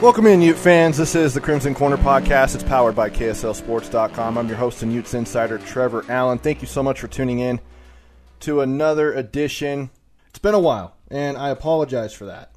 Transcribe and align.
Welcome 0.00 0.28
in, 0.28 0.40
Ute 0.40 0.56
fans. 0.56 0.96
This 0.96 1.16
is 1.16 1.34
the 1.34 1.40
Crimson 1.40 1.74
Corner 1.74 1.96
podcast. 1.96 2.54
It's 2.54 2.62
powered 2.62 2.94
by 2.94 3.10
KSLSports.com. 3.10 4.38
I'm 4.38 4.46
your 4.46 4.56
host 4.56 4.84
and 4.84 4.92
Utes 4.92 5.12
insider, 5.12 5.58
Trevor 5.58 6.04
Allen. 6.08 6.38
Thank 6.38 6.62
you 6.62 6.68
so 6.68 6.84
much 6.84 7.00
for 7.00 7.08
tuning 7.08 7.40
in 7.40 7.60
to 8.40 8.60
another 8.60 9.12
edition. 9.12 9.90
It's 10.28 10.38
been 10.38 10.54
a 10.54 10.60
while, 10.60 10.94
and 11.10 11.36
I 11.36 11.50
apologize 11.50 12.12
for 12.12 12.26
that. 12.26 12.52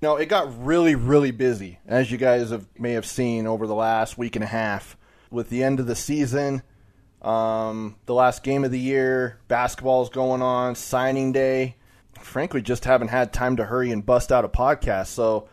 No, 0.00 0.16
it 0.16 0.30
got 0.30 0.64
really, 0.64 0.94
really 0.94 1.30
busy, 1.30 1.78
as 1.86 2.10
you 2.10 2.16
guys 2.16 2.48
have, 2.48 2.66
may 2.78 2.92
have 2.92 3.04
seen 3.04 3.46
over 3.46 3.66
the 3.66 3.74
last 3.74 4.16
week 4.16 4.34
and 4.34 4.42
a 4.42 4.48
half, 4.48 4.96
with 5.30 5.50
the 5.50 5.62
end 5.62 5.80
of 5.80 5.86
the 5.86 5.94
season, 5.94 6.62
um, 7.20 7.96
the 8.06 8.14
last 8.14 8.42
game 8.42 8.64
of 8.64 8.70
the 8.70 8.80
year, 8.80 9.40
basketball's 9.46 10.08
going 10.08 10.40
on, 10.40 10.74
signing 10.74 11.32
day. 11.32 11.76
Frankly, 12.18 12.62
just 12.62 12.86
haven't 12.86 13.08
had 13.08 13.30
time 13.30 13.56
to 13.56 13.66
hurry 13.66 13.90
and 13.90 14.06
bust 14.06 14.32
out 14.32 14.46
a 14.46 14.48
podcast. 14.48 15.08
So 15.08 15.50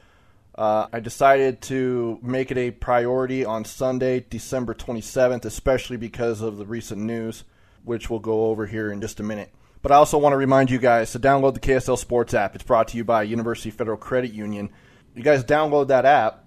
uh, 0.58 0.88
I 0.92 1.02
decided 1.02 1.62
to 1.64 2.18
make 2.22 2.50
it 2.50 2.58
a 2.58 2.72
priority 2.72 3.44
on 3.44 3.66
Sunday, 3.66 4.26
December 4.30 4.74
27th, 4.74 5.44
especially 5.44 5.98
because 5.98 6.42
of 6.42 6.58
the 6.58 6.66
recent 6.66 7.02
news, 7.02 7.44
which 7.84 8.10
we'll 8.10 8.20
go 8.20 8.46
over 8.46 8.66
here 8.66 8.90
in 8.90 9.02
just 9.02 9.20
a 9.20 9.24
minute. 9.24 9.54
But 9.82 9.92
I 9.92 9.96
also 9.96 10.18
want 10.18 10.34
to 10.34 10.38
remind 10.38 10.72
you 10.72 10.80
guys 10.80 11.12
to 11.12 11.20
download 11.20 11.54
the 11.56 11.60
KSL 11.60 11.98
Sports 11.98 12.34
app. 12.34 12.56
It's 12.56 12.64
brought 12.64 12.88
to 12.90 12.98
you 12.98 13.04
by 13.04 13.24
University 13.24 13.70
Federal 13.70 13.98
Credit 13.98 14.32
Union. 14.32 14.70
You 15.14 15.24
guys 15.24 15.44
download 15.44 15.90
that 15.90 16.06
app 16.06 16.46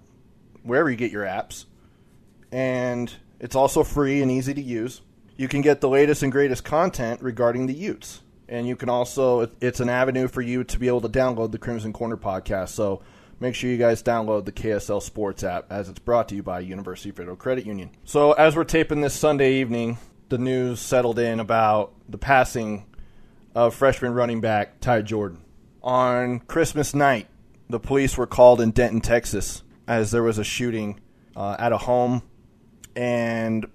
wherever 0.63 0.89
you 0.89 0.97
get 0.97 1.11
your 1.11 1.23
apps, 1.23 1.65
and 2.51 3.13
it's 3.39 3.55
also 3.55 3.83
free 3.83 4.21
and 4.21 4.31
easy 4.31 4.53
to 4.55 4.61
use. 4.61 5.01
You 5.37 5.47
can 5.47 5.61
get 5.61 5.81
the 5.81 5.87
latest 5.87 6.23
and 6.23 6.31
greatest 6.31 6.63
content 6.63 7.21
regarding 7.21 7.67
the 7.67 7.73
Utes. 7.73 8.21
And 8.49 8.67
you 8.67 8.75
can 8.75 8.89
also, 8.89 9.49
it's 9.61 9.79
an 9.79 9.87
avenue 9.87 10.27
for 10.27 10.41
you 10.41 10.63
to 10.63 10.79
be 10.79 10.87
able 10.87 11.01
to 11.01 11.09
download 11.09 11.51
the 11.51 11.59
Crimson 11.59 11.93
Corner 11.93 12.17
podcast. 12.17 12.69
So, 12.69 13.03
make 13.39 13.55
sure 13.55 13.69
you 13.69 13.77
guys 13.77 14.03
download 14.03 14.45
the 14.45 14.51
KSL 14.51 15.01
Sports 15.01 15.43
app 15.43 15.71
as 15.71 15.89
it's 15.89 15.99
brought 15.99 16.29
to 16.29 16.35
you 16.35 16.43
by 16.43 16.59
University 16.59 17.11
Federal 17.11 17.35
Credit 17.35 17.65
Union. 17.65 17.91
So, 18.03 18.33
as 18.33 18.55
we're 18.55 18.63
taping 18.63 19.01
this 19.01 19.13
Sunday 19.13 19.55
evening, 19.55 19.97
the 20.29 20.37
news 20.37 20.79
settled 20.79 21.19
in 21.19 21.39
about 21.39 21.93
the 22.07 22.17
passing 22.17 22.85
of 23.55 23.73
freshman 23.73 24.13
running 24.13 24.41
back 24.41 24.79
Ty 24.79 25.03
Jordan. 25.03 25.41
On 25.81 26.39
Christmas 26.39 26.93
night, 26.93 27.27
the 27.69 27.79
police 27.79 28.17
were 28.17 28.27
called 28.27 28.61
in 28.61 28.71
Denton, 28.71 29.01
Texas, 29.01 29.63
as 29.87 30.11
there 30.11 30.23
was 30.23 30.37
a 30.37 30.43
shooting 30.43 30.99
uh, 31.35 31.55
at 31.57 31.71
a 31.71 31.77
home, 31.77 32.21
and 32.95 33.65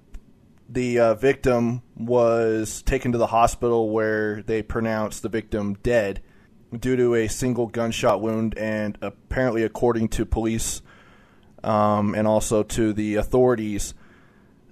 the 0.69 0.99
uh, 0.99 1.15
victim 1.15 1.83
was 1.97 2.83
taken 2.83 3.13
to 3.13 3.19
the 3.19 3.29
hospital 3.29 3.91
where 3.91 4.43
they 4.43 4.63
pronounced 4.63 5.23
the 5.23 5.29
victim 5.29 5.75
dead 5.83 6.21
due 6.79 6.97
to 6.97 7.15
a 7.15 7.29
single 7.29 7.67
gunshot 7.67 8.21
wound, 8.21 8.57
and 8.59 8.99
apparently, 9.01 9.63
according 9.63 10.09
to 10.09 10.27
police 10.27 10.83
um, 11.63 12.15
and 12.15 12.27
also 12.27 12.63
to 12.63 12.93
the 12.93 13.17
authorities, 13.17 13.95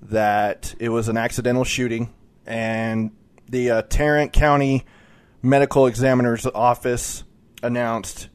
that 0.02 0.74
it 0.78 0.88
was 0.88 1.08
an 1.08 1.16
accidental 1.16 1.64
shooting. 1.64 2.12
And 2.46 3.12
the 3.48 3.70
uh, 3.70 3.82
Tarrant 3.82 4.32
County 4.32 4.84
Medical 5.42 5.86
Examiner's 5.86 6.46
Office 6.46 7.24
announced 7.62 8.28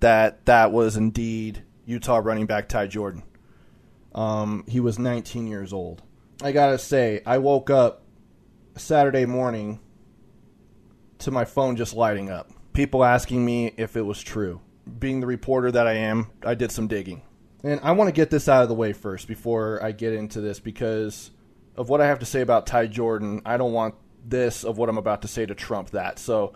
that 0.00 0.44
that 0.46 0.72
was 0.72 0.96
indeed 0.96 1.62
Utah 1.86 2.20
running 2.22 2.46
back 2.46 2.68
Ty 2.68 2.88
Jordan. 2.88 3.22
Um, 4.14 4.64
he 4.68 4.80
was 4.80 4.98
19 4.98 5.46
years 5.46 5.72
old. 5.72 6.02
I 6.42 6.52
gotta 6.52 6.78
say, 6.78 7.22
I 7.24 7.38
woke 7.38 7.70
up 7.70 8.02
Saturday 8.76 9.26
morning 9.26 9.80
to 11.18 11.30
my 11.30 11.44
phone 11.44 11.76
just 11.76 11.94
lighting 11.94 12.30
up 12.30 12.50
people 12.72 13.04
asking 13.04 13.44
me 13.44 13.74
if 13.76 13.96
it 13.96 14.02
was 14.02 14.22
true. 14.22 14.60
Being 14.98 15.20
the 15.20 15.26
reporter 15.26 15.70
that 15.70 15.86
I 15.86 15.94
am, 15.94 16.30
I 16.44 16.54
did 16.54 16.72
some 16.72 16.88
digging. 16.88 17.22
And 17.62 17.80
I 17.82 17.92
want 17.92 18.08
to 18.08 18.12
get 18.12 18.30
this 18.30 18.48
out 18.48 18.62
of 18.62 18.68
the 18.68 18.74
way 18.74 18.92
first 18.92 19.28
before 19.28 19.82
I 19.82 19.92
get 19.92 20.12
into 20.12 20.40
this 20.40 20.58
because 20.58 21.30
of 21.76 21.88
what 21.88 22.00
I 22.00 22.06
have 22.06 22.18
to 22.18 22.26
say 22.26 22.40
about 22.40 22.66
Ty 22.66 22.88
Jordan. 22.88 23.42
I 23.46 23.56
don't 23.56 23.72
want 23.72 23.94
this 24.24 24.64
of 24.64 24.78
what 24.78 24.88
I'm 24.88 24.98
about 24.98 25.22
to 25.22 25.28
say 25.28 25.46
to 25.46 25.54
trump 25.54 25.90
that. 25.90 26.18
So 26.18 26.54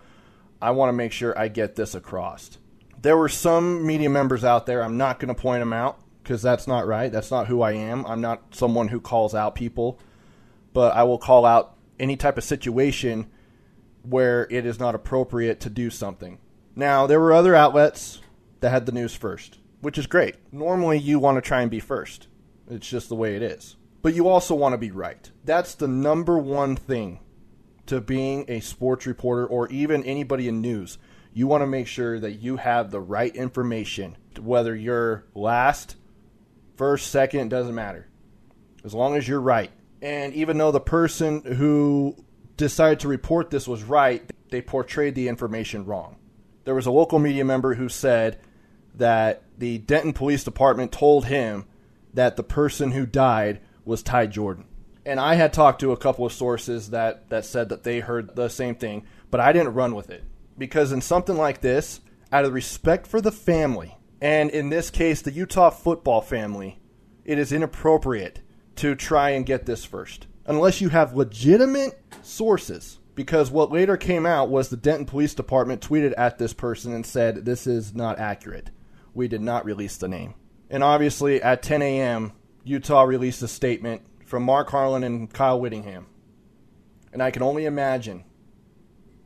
I 0.61 0.71
want 0.71 0.89
to 0.89 0.93
make 0.93 1.11
sure 1.11 1.37
I 1.37 1.47
get 1.47 1.75
this 1.75 1.95
across. 1.95 2.57
There 3.01 3.15
were 3.15 3.29
some 3.29 3.85
media 3.85 4.09
members 4.09 4.43
out 4.43 4.65
there, 4.65 4.83
I'm 4.83 4.97
not 4.97 5.19
going 5.19 5.33
to 5.33 5.39
point 5.39 5.61
them 5.61 5.71
out 5.71 5.99
because 6.23 6.41
that's 6.41 6.67
not 6.67 6.87
right. 6.87 7.11
That's 7.11 7.31
not 7.31 7.47
who 7.47 7.61
I 7.61 7.73
am. 7.73 8.05
I'm 8.05 8.19
not 8.19 8.55
someone 8.55 8.89
who 8.89 8.99
calls 8.99 9.33
out 9.33 9.55
people, 9.55 9.99
but 10.73 10.93
I 10.93 11.03
will 11.03 11.19
call 11.19 11.45
out 11.45 11.77
any 11.99 12.17
type 12.17 12.37
of 12.37 12.43
situation 12.43 13.29
where 14.09 14.47
it 14.49 14.65
is 14.65 14.79
not 14.79 14.95
appropriate 14.95 15.59
to 15.61 15.69
do 15.69 15.89
something. 15.89 16.39
Now, 16.75 17.07
there 17.07 17.19
were 17.19 17.33
other 17.33 17.55
outlets 17.55 18.21
that 18.59 18.69
had 18.69 18.85
the 18.85 18.91
news 18.91 19.15
first, 19.15 19.59
which 19.81 19.97
is 19.97 20.07
great. 20.07 20.35
Normally, 20.51 20.99
you 20.99 21.19
want 21.19 21.37
to 21.37 21.41
try 21.41 21.61
and 21.61 21.71
be 21.71 21.79
first, 21.79 22.27
it's 22.69 22.87
just 22.87 23.09
the 23.09 23.15
way 23.15 23.35
it 23.35 23.41
is. 23.41 23.75
But 24.01 24.13
you 24.13 24.27
also 24.27 24.55
want 24.55 24.73
to 24.73 24.77
be 24.77 24.91
right. 24.91 25.29
That's 25.43 25.75
the 25.75 25.87
number 25.87 26.37
one 26.37 26.75
thing 26.75 27.19
to 27.87 27.99
being 27.99 28.45
a 28.47 28.59
sports 28.59 29.05
reporter 29.05 29.45
or 29.45 29.67
even 29.69 30.03
anybody 30.03 30.47
in 30.47 30.61
news. 30.61 30.97
You 31.33 31.47
want 31.47 31.61
to 31.61 31.67
make 31.67 31.87
sure 31.87 32.19
that 32.19 32.33
you 32.33 32.57
have 32.57 32.91
the 32.91 32.99
right 32.99 33.35
information, 33.35 34.17
whether 34.39 34.75
you're 34.75 35.25
last, 35.33 35.95
first, 36.75 37.07
second, 37.11 37.49
doesn't 37.49 37.75
matter. 37.75 38.07
As 38.83 38.93
long 38.93 39.15
as 39.15 39.27
you're 39.27 39.41
right. 39.41 39.71
And 40.01 40.33
even 40.33 40.57
though 40.57 40.71
the 40.71 40.79
person 40.79 41.41
who 41.43 42.15
decided 42.57 42.99
to 43.01 43.07
report 43.07 43.49
this 43.49 43.67
was 43.67 43.83
right, 43.83 44.29
they 44.49 44.61
portrayed 44.61 45.15
the 45.15 45.27
information 45.27 45.85
wrong. 45.85 46.17
There 46.65 46.75
was 46.75 46.85
a 46.85 46.91
local 46.91 47.19
media 47.19 47.45
member 47.45 47.75
who 47.75 47.87
said 47.87 48.39
that 48.95 49.43
the 49.57 49.77
Denton 49.77 50.13
Police 50.13 50.43
Department 50.43 50.91
told 50.91 51.25
him 51.25 51.65
that 52.13 52.35
the 52.35 52.43
person 52.43 52.91
who 52.91 53.05
died 53.05 53.61
was 53.85 54.03
Ty 54.03 54.27
Jordan. 54.27 54.65
And 55.05 55.19
I 55.19 55.35
had 55.35 55.53
talked 55.53 55.79
to 55.81 55.93
a 55.93 55.97
couple 55.97 56.25
of 56.25 56.33
sources 56.33 56.89
that, 56.89 57.29
that 57.29 57.45
said 57.45 57.69
that 57.69 57.83
they 57.83 57.99
heard 57.99 58.35
the 58.35 58.49
same 58.49 58.75
thing, 58.75 59.05
but 59.31 59.39
I 59.39 59.53
didn't 59.53 59.75
run 59.75 59.95
with 59.95 60.09
it. 60.09 60.23
Because 60.57 60.91
in 60.91 61.01
something 61.01 61.37
like 61.37 61.61
this, 61.61 62.01
out 62.31 62.43
of 62.43 62.53
respect 62.53 63.07
for 63.07 63.21
the 63.21 63.31
family, 63.31 63.95
and 64.19 64.49
in 64.49 64.69
this 64.69 64.89
case, 64.89 65.21
the 65.21 65.31
Utah 65.31 65.69
football 65.69 66.21
family, 66.21 66.79
it 67.23 67.37
is 67.37 67.53
inappropriate 67.53 68.41
to 68.77 68.95
try 68.95 69.29
and 69.29 69.45
get 69.45 69.65
this 69.65 69.85
first. 69.85 70.27
Unless 70.47 70.81
you 70.81 70.89
have 70.89 71.15
legitimate 71.15 72.01
sources. 72.23 72.99
Because 73.15 73.49
what 73.49 73.71
later 73.71 73.97
came 73.97 74.27
out 74.27 74.49
was 74.49 74.69
the 74.69 74.77
Denton 74.77 75.05
Police 75.05 75.33
Department 75.33 75.81
tweeted 75.81 76.13
at 76.17 76.37
this 76.37 76.53
person 76.53 76.93
and 76.93 77.05
said, 77.05 77.45
This 77.45 77.65
is 77.65 77.95
not 77.95 78.19
accurate. 78.19 78.69
We 79.15 79.27
did 79.27 79.41
not 79.41 79.65
release 79.65 79.97
the 79.97 80.07
name. 80.07 80.35
And 80.69 80.83
obviously, 80.83 81.41
at 81.41 81.63
10 81.63 81.81
a.m., 81.81 82.33
Utah 82.63 83.01
released 83.01 83.41
a 83.41 83.47
statement 83.47 84.03
from 84.25 84.43
Mark 84.43 84.69
Harlan 84.69 85.03
and 85.03 85.33
Kyle 85.33 85.59
Whittingham. 85.59 86.05
And 87.11 87.23
I 87.23 87.31
can 87.31 87.41
only 87.41 87.65
imagine 87.65 88.23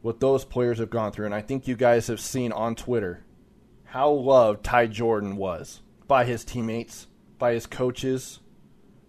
what 0.01 0.19
those 0.19 0.45
players 0.45 0.79
have 0.79 0.89
gone 0.89 1.11
through. 1.11 1.25
And 1.25 1.35
I 1.35 1.41
think 1.41 1.67
you 1.67 1.75
guys 1.75 2.07
have 2.07 2.21
seen 2.21 2.51
on 2.51 2.75
Twitter 2.75 3.25
how 3.85 4.09
loved 4.09 4.63
Ty 4.63 4.87
Jordan 4.87 5.35
was 5.35 5.81
by 6.07 6.23
his 6.23 6.45
teammates, 6.45 7.07
by 7.37 7.53
his 7.53 7.65
coaches, 7.65 8.39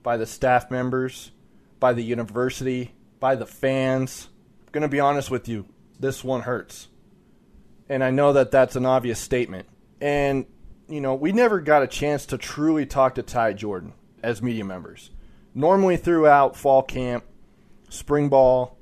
by 0.03 0.17
the 0.17 0.27
staff 0.27 0.71
members, 0.73 1.31
by 1.83 1.93
the 1.93 2.05
university, 2.05 2.95
by 3.19 3.35
the 3.35 3.45
fans. 3.45 4.29
I'm 4.61 4.73
going 4.73 4.83
to 4.83 4.89
be 4.89 5.01
honest 5.01 5.33
with 5.33 5.49
you, 5.49 5.67
this 5.99 6.23
one 6.23 6.43
hurts. 6.43 6.87
And 7.89 8.05
I 8.05 8.11
know 8.11 8.33
that 8.35 8.53
that's 8.53 8.77
an 8.77 8.87
obvious 8.87 9.19
statement. 9.19 9.67
And, 10.01 10.47
you 10.89 11.01
know, 11.01 11.17
we 11.17 11.33
never 11.33 11.61
got 11.61 11.83
a 11.83 11.89
chance 11.89 12.25
to 12.27 12.39
truly 12.39 12.87
talk 12.87 13.17
to 13.17 13.23
Ty 13.23 13.55
Jordan 13.55 13.95
as 14.23 14.41
media 14.41 14.65
members. 14.65 15.11
Normally, 15.57 15.97
throughout 15.97 16.57
fall 16.57 16.85
camp, 16.85 17.25
spring 17.91 18.29
ball, 18.29 18.79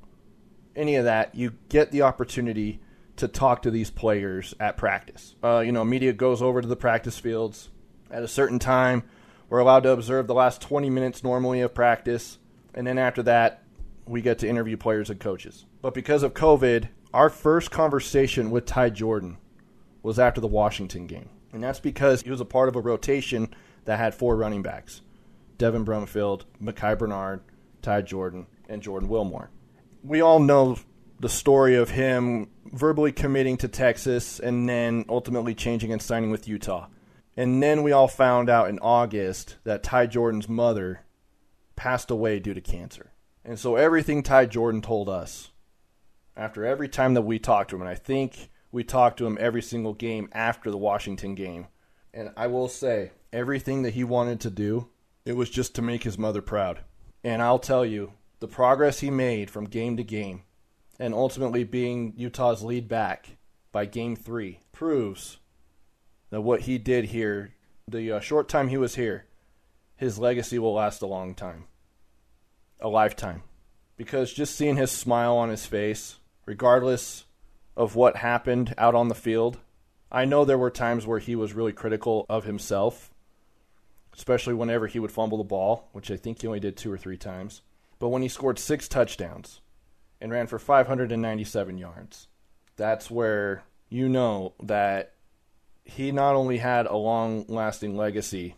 any 0.75 0.95
of 0.95 1.05
that, 1.05 1.33
you 1.33 1.53
get 1.69 1.91
the 1.91 2.03
opportunity 2.03 2.81
to 3.17 3.27
talk 3.27 3.63
to 3.63 3.71
these 3.71 3.89
players 3.89 4.53
at 4.59 4.77
practice. 4.77 5.35
Uh, 5.43 5.59
you 5.65 5.71
know, 5.71 5.83
media 5.83 6.13
goes 6.13 6.41
over 6.43 6.61
to 6.61 6.67
the 6.67 6.75
practice 6.75 7.17
fields 7.17 7.69
at 8.11 8.21
a 8.21 8.27
certain 8.27 8.59
time. 8.59 9.03
We're 9.49 9.59
allowed 9.59 9.83
to 9.83 9.91
observe 9.91 10.27
the 10.27 10.35
last 10.35 10.61
20 10.61 10.89
minutes 10.91 11.23
normally 11.23 11.61
of 11.61 11.73
practice, 11.73 12.37
and 12.73 12.85
then 12.85 12.97
after 12.97 13.23
that, 13.23 13.63
we 14.05 14.21
get 14.21 14.39
to 14.39 14.47
interview 14.47 14.77
players 14.77 15.09
and 15.09 15.19
coaches. 15.19 15.65
But 15.81 15.93
because 15.93 16.23
of 16.23 16.33
COVID, 16.33 16.89
our 17.13 17.29
first 17.29 17.71
conversation 17.71 18.51
with 18.51 18.65
Ty 18.65 18.91
Jordan 18.91 19.37
was 20.03 20.19
after 20.19 20.41
the 20.41 20.47
Washington 20.47 21.07
game. 21.07 21.29
And 21.53 21.63
that's 21.63 21.79
because 21.79 22.21
he 22.21 22.29
was 22.29 22.41
a 22.41 22.45
part 22.45 22.69
of 22.69 22.75
a 22.75 22.81
rotation 22.81 23.53
that 23.85 23.99
had 23.99 24.15
four 24.15 24.35
running 24.35 24.61
backs 24.61 25.01
Devin 25.57 25.85
Brumfield, 25.85 26.43
Micah 26.59 26.95
Bernard, 26.95 27.41
Ty 27.81 28.03
Jordan, 28.03 28.47
and 28.67 28.81
Jordan 28.81 29.09
Wilmore. 29.09 29.51
We 30.03 30.21
all 30.21 30.39
know 30.39 30.77
the 31.19 31.29
story 31.29 31.75
of 31.75 31.91
him 31.91 32.49
verbally 32.65 33.11
committing 33.11 33.57
to 33.57 33.67
Texas 33.67 34.39
and 34.39 34.67
then 34.67 35.05
ultimately 35.07 35.53
changing 35.53 35.91
and 35.91 36.01
signing 36.01 36.31
with 36.31 36.47
Utah. 36.47 36.87
And 37.37 37.61
then 37.61 37.83
we 37.83 37.91
all 37.91 38.07
found 38.07 38.49
out 38.49 38.69
in 38.69 38.79
August 38.79 39.57
that 39.63 39.83
Ty 39.83 40.07
Jordan's 40.07 40.49
mother 40.49 41.01
passed 41.81 42.11
away 42.11 42.37
due 42.37 42.53
to 42.53 42.61
cancer. 42.61 43.11
And 43.43 43.57
so 43.57 43.75
everything 43.75 44.21
Ty 44.21 44.45
Jordan 44.45 44.83
told 44.83 45.09
us 45.09 45.49
after 46.37 46.63
every 46.63 46.87
time 46.87 47.15
that 47.15 47.23
we 47.23 47.39
talked 47.39 47.71
to 47.71 47.75
him, 47.75 47.81
and 47.81 47.89
I 47.89 47.95
think 47.95 48.51
we 48.71 48.83
talked 48.83 49.17
to 49.17 49.25
him 49.25 49.35
every 49.41 49.63
single 49.63 49.95
game 49.95 50.29
after 50.31 50.69
the 50.69 50.77
Washington 50.77 51.33
game. 51.33 51.65
And 52.13 52.33
I 52.37 52.45
will 52.45 52.67
say, 52.67 53.13
everything 53.33 53.81
that 53.81 53.95
he 53.95 54.03
wanted 54.03 54.39
to 54.41 54.51
do, 54.51 54.89
it 55.25 55.33
was 55.33 55.49
just 55.49 55.73
to 55.73 55.81
make 55.81 56.03
his 56.03 56.19
mother 56.19 56.43
proud. 56.43 56.81
And 57.23 57.41
I'll 57.41 57.57
tell 57.57 57.83
you, 57.83 58.13
the 58.41 58.47
progress 58.47 58.99
he 58.99 59.09
made 59.09 59.49
from 59.49 59.65
game 59.65 59.97
to 59.97 60.03
game, 60.03 60.43
and 60.99 61.15
ultimately 61.15 61.63
being 61.63 62.13
Utah's 62.15 62.61
lead 62.61 62.87
back 62.87 63.37
by 63.71 63.87
game 63.87 64.15
three, 64.15 64.59
proves 64.71 65.39
that 66.29 66.41
what 66.41 66.61
he 66.61 66.77
did 66.77 67.05
here, 67.05 67.55
the 67.87 68.11
uh, 68.11 68.19
short 68.19 68.47
time 68.47 68.67
he 68.67 68.77
was 68.77 68.93
here, 68.93 69.25
his 69.95 70.19
legacy 70.19 70.59
will 70.59 70.73
last 70.73 71.01
a 71.01 71.07
long 71.07 71.33
time, 71.33 71.65
a 72.81 72.89
lifetime. 72.89 73.43
Because 73.97 74.33
just 74.33 74.55
seeing 74.55 74.77
his 74.77 74.91
smile 74.91 75.37
on 75.37 75.49
his 75.49 75.65
face, 75.65 76.17
regardless 76.45 77.25
of 77.77 77.95
what 77.95 78.17
happened 78.17 78.73
out 78.77 78.95
on 78.95 79.07
the 79.07 79.15
field, 79.15 79.59
I 80.11 80.25
know 80.25 80.43
there 80.43 80.57
were 80.57 80.71
times 80.71 81.07
where 81.07 81.19
he 81.19 81.35
was 81.35 81.53
really 81.53 81.71
critical 81.71 82.25
of 82.29 82.43
himself, 82.43 83.11
especially 84.13 84.53
whenever 84.53 84.87
he 84.87 84.99
would 84.99 85.11
fumble 85.11 85.37
the 85.37 85.43
ball, 85.43 85.89
which 85.93 86.11
I 86.11 86.17
think 86.17 86.41
he 86.41 86.47
only 86.47 86.59
did 86.59 86.75
two 86.75 86.91
or 86.91 86.97
three 86.97 87.17
times. 87.17 87.61
But 87.99 88.09
when 88.09 88.21
he 88.21 88.27
scored 88.27 88.59
six 88.59 88.87
touchdowns 88.87 89.61
and 90.19 90.31
ran 90.31 90.47
for 90.47 90.59
597 90.59 91.77
yards, 91.77 92.27
that's 92.75 93.09
where 93.11 93.63
you 93.89 94.09
know 94.09 94.53
that 94.63 95.13
he 95.85 96.11
not 96.11 96.35
only 96.35 96.57
had 96.57 96.87
a 96.87 96.95
long 96.95 97.45
lasting 97.47 97.95
legacy 97.95 98.55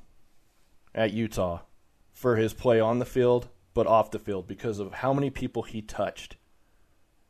at 0.96 1.14
Utah 1.14 1.62
for 2.12 2.36
his 2.36 2.54
play 2.54 2.80
on 2.80 3.00
the 3.00 3.06
field, 3.06 3.50
but 3.74 3.88
off 3.88 4.12
the 4.12 4.20
field 4.20 4.48
because 4.48 4.80
of 4.80 4.94
how 4.94 5.14
many 5.14 5.30
people 5.30 5.64
he 5.64 5.82
touched 5.82 6.38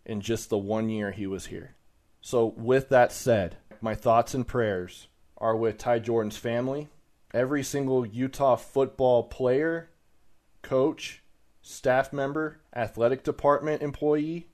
in 0.06 0.22
just 0.22 0.50
the 0.50 0.57
one 0.57 0.90
year 0.90 1.12
he 1.12 1.28
was 1.28 1.48
here. 1.48 1.75
So, 2.22 2.54
with 2.57 2.90
that 2.90 3.12
said, 3.12 3.57
my 3.81 3.95
thoughts 3.95 4.34
and 4.34 4.48
prayers 4.48 5.07
are 5.38 5.56
with 5.56 5.78
Ty 5.78 6.00
Jordan's 6.00 6.38
family, 6.38 6.88
every 7.34 7.63
single 7.63 8.06
Utah 8.06 8.56
football 8.56 9.24
player, 9.24 9.90
coach, 10.62 11.22
staff 11.62 12.13
member, 12.13 12.60
athletic 12.75 13.24
department 13.24 13.81
employee, 13.81 14.48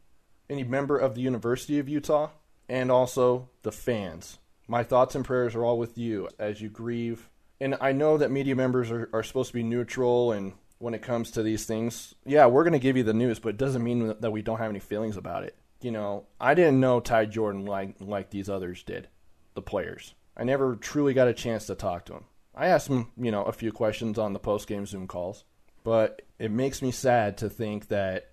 any 0.50 0.64
member 0.64 0.98
of 0.98 1.16
the 1.16 1.22
University 1.22 1.80
of 1.80 1.90
Utah, 1.90 2.30
and 2.68 2.92
also 2.92 3.50
the 3.62 3.72
fans 3.72 4.40
my 4.70 4.84
thoughts 4.84 5.16
and 5.16 5.26
prayers 5.26 5.56
are 5.56 5.66
all 5.66 5.80
with 5.80 5.98
you 5.98 6.30
as 6.38 6.62
you 6.62 6.70
grieve. 6.70 7.28
And 7.60 7.76
I 7.82 7.92
know 7.92 8.18
that 8.18 8.30
media 8.30 8.56
members 8.56 8.92
are, 8.92 9.10
are 9.12 9.24
supposed 9.24 9.50
to 9.50 9.56
be 9.56 9.64
neutral 9.64 10.32
and 10.32 10.54
when 10.80 10.94
it 10.94 11.02
comes 11.02 11.32
to 11.32 11.44
these 11.44 11.66
things, 11.66 12.16
yeah, 12.26 12.48
we're 12.48 12.64
going 12.64 12.74
to 12.74 12.80
give 12.80 12.98
you 12.98 13.04
the 13.04 13.14
news, 13.14 13.40
but 13.40 13.50
it 13.50 13.58
doesn't 13.58 13.84
mean 13.84 14.16
that 14.20 14.32
we 14.32 14.42
don't 14.42 14.58
have 14.58 14.70
any 14.70 14.80
feelings 14.80 15.18
about 15.18 15.44
it. 15.44 15.56
You 15.82 15.92
know, 15.92 16.26
I 16.42 16.56
didn't 16.56 16.80
know 16.80 17.00
Ty 17.00 17.26
Jordan 17.26 17.66
like 17.66 17.96
like 18.00 18.32
these 18.32 18.50
others 18.50 18.84
did, 18.84 19.08
the 19.54 19.62
players. 19.62 20.14
I 20.36 20.44
never 20.44 20.76
truly 20.76 21.14
got 21.14 21.28
a 21.28 21.34
chance 21.34 21.68
to 21.68 21.76
talk 21.76 22.06
to 22.06 22.14
him. 22.14 22.26
I 22.56 22.68
asked 22.68 22.88
him, 22.88 23.12
you 23.18 23.32
know, 23.32 23.44
a 23.44 23.54
few 23.54 23.72
questions 23.72 24.18
on 24.18 24.34
the 24.34 24.40
post 24.40 24.68
game 24.68 24.86
Zoom 24.86 25.08
calls, 25.08 25.44
but 25.84 26.22
it 26.38 26.52
makes 26.52 26.82
me 26.82 26.92
sad 26.92 27.38
to 27.38 27.50
think 27.50 27.88
that 27.90 28.32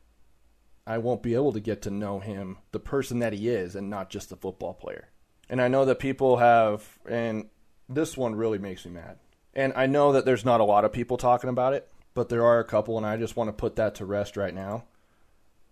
I 0.87 0.99
won't 0.99 1.23
be 1.23 1.35
able 1.35 1.53
to 1.53 1.61
get 1.61 1.83
to 1.83 1.91
know 1.91 2.21
him, 2.21 2.59
the 2.73 2.81
person 2.81 3.19
that 3.21 3.33
he 3.33 3.49
is, 3.49 3.75
and 3.75 3.91
not 3.91 4.11
just 4.11 4.31
the 4.31 4.37
football 4.37 4.75
player. 4.75 5.09
And 5.49 5.61
I 5.61 5.69
know 5.69 5.85
that 5.85 5.99
people 5.99 6.37
have, 6.39 6.99
and 7.09 7.49
this 7.89 8.17
one 8.17 8.35
really 8.35 8.59
makes 8.59 8.85
me 8.85 8.93
mad. 8.93 9.19
And 9.55 9.73
I 9.75 9.87
know 9.87 10.13
that 10.13 10.25
there's 10.25 10.45
not 10.45 10.61
a 10.61 10.65
lot 10.65 10.85
of 10.85 10.93
people 10.93 11.17
talking 11.17 11.51
about 11.51 11.75
it, 11.75 11.89
but 12.17 12.31
there 12.31 12.45
are 12.45 12.59
a 12.59 12.65
couple, 12.65 12.97
and 12.97 13.07
I 13.07 13.17
just 13.17 13.37
want 13.37 13.49
to 13.49 13.53
put 13.53 13.77
that 13.77 13.95
to 13.97 14.05
rest 14.05 14.37
right 14.37 14.55
now. 14.55 14.85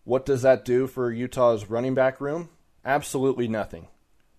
What 0.05 0.27
does 0.27 0.43
that 0.43 0.65
do 0.65 0.87
for 0.87 1.11
Utah's 1.11 1.71
running 1.71 1.95
back 1.95 2.21
room? 2.21 2.51
Absolutely 2.85 3.49
nothing, 3.49 3.89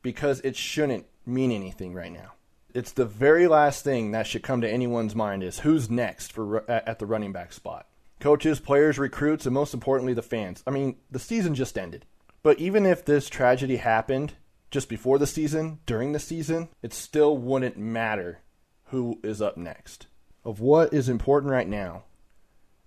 because 0.04 0.40
it 0.42 0.56
shouldn't 0.56 1.07
mean 1.25 1.52
anything 1.52 1.96
right 1.96 2.12
now. 2.12 2.34
It's 2.75 2.92
the 2.92 3.06
very 3.06 3.48
last 3.48 3.84
thing 3.84 4.12
that 4.12 4.28
should 4.28 4.44
come 4.44 4.62
to 4.62 4.72
anyone's 4.72 5.16
mind 5.16 5.42
is 5.42 5.60
who's 5.60 5.90
next 5.90 6.31
for 6.31 6.69
at 6.69 7.00
the 7.00 7.06
running 7.07 7.31
back 7.31 7.52
spot. 7.52 7.88
Coaches, 8.19 8.60
players, 8.60 9.00
recruits, 9.00 9.46
and 9.46 9.54
most 9.54 9.74
importantly, 9.74 10.13
the 10.13 10.22
fans. 10.22 10.63
I 10.68 10.72
mean, 10.72 10.98
the 11.10 11.19
season 11.19 11.56
just 11.56 11.78
ended. 11.78 12.06
But 12.44 12.60
even 12.60 12.86
if 12.86 13.04
this 13.04 13.30
tragedy 13.30 13.78
happened 13.78 14.34
just 14.69 14.90
before 14.90 15.18
the 15.18 15.25
season, 15.25 15.80
during 15.88 16.12
the 16.12 16.19
season, 16.19 16.69
it 16.84 16.94
still 16.94 17.36
wouldn't 17.36 17.78
matter 17.78 18.42
who 18.90 19.19
is 19.24 19.42
up 19.42 19.58
next. 19.58 20.06
Of 20.45 20.59
what 20.59 20.94
is 20.94 21.09
important 21.09 21.51
right 21.51 21.68
now 21.68 22.03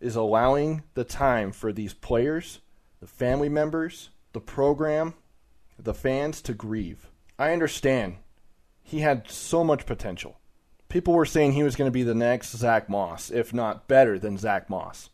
is 0.00 0.14
allowing 0.14 0.84
the 0.94 1.02
time 1.02 1.50
for 1.50 1.72
these 1.72 1.92
players, 1.92 2.60
the 3.00 3.08
family 3.08 3.48
members, 3.48 4.10
the 4.32 4.40
program, 4.40 5.14
the 5.76 5.92
fans 5.92 6.40
to 6.42 6.54
grieve. 6.54 7.08
I 7.36 7.52
understand 7.52 8.18
he 8.82 9.00
had 9.00 9.28
so 9.28 9.64
much 9.64 9.86
potential. 9.86 10.38
People 10.88 11.14
were 11.14 11.26
saying 11.26 11.52
he 11.52 11.64
was 11.64 11.76
going 11.76 11.88
to 11.88 11.92
be 11.92 12.04
the 12.04 12.14
next 12.14 12.56
Zach 12.56 12.88
Moss, 12.88 13.30
if 13.30 13.52
not 13.52 13.88
better 13.88 14.18
than 14.18 14.38
Zach 14.38 14.70
Moss. 14.70 15.10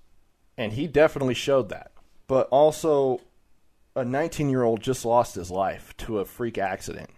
And 0.57 0.75
he 0.75 0.87
definitely 0.87 1.35
showed 1.35 1.71
that. 1.71 1.91
But 2.27 2.47
also, 2.49 3.21
a 3.97 4.05
19 4.05 4.51
year 4.51 4.63
old 4.63 4.81
just 4.81 5.05
lost 5.05 5.35
his 5.35 5.51
life 5.51 5.97
to 5.99 6.19
a 6.19 6.25
freak 6.25 6.59
accident. 6.59 7.11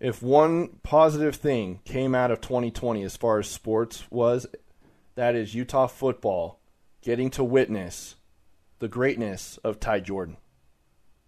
If 0.00 0.22
one 0.22 0.68
positive 0.84 1.34
thing 1.34 1.80
came 1.84 2.14
out 2.14 2.30
of 2.30 2.40
2020 2.40 3.02
as 3.02 3.16
far 3.16 3.40
as 3.40 3.48
sports 3.48 4.04
was, 4.10 4.46
that 5.16 5.34
is 5.34 5.54
Utah 5.54 5.88
football 5.88 6.60
getting 7.02 7.30
to 7.30 7.42
witness 7.42 8.14
the 8.78 8.88
greatness 8.88 9.58
of 9.64 9.80
Ty 9.80 10.00
Jordan 10.00 10.36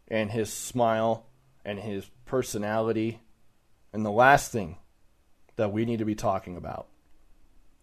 and 0.06 0.30
his 0.30 0.52
smile 0.52 1.26
and 1.64 1.80
his 1.80 2.08
personality. 2.26 3.20
And 3.92 4.06
the 4.06 4.10
last 4.10 4.52
thing 4.52 4.76
that 5.56 5.72
we 5.72 5.84
need 5.84 5.98
to 5.98 6.04
be 6.04 6.14
talking 6.14 6.56
about 6.56 6.86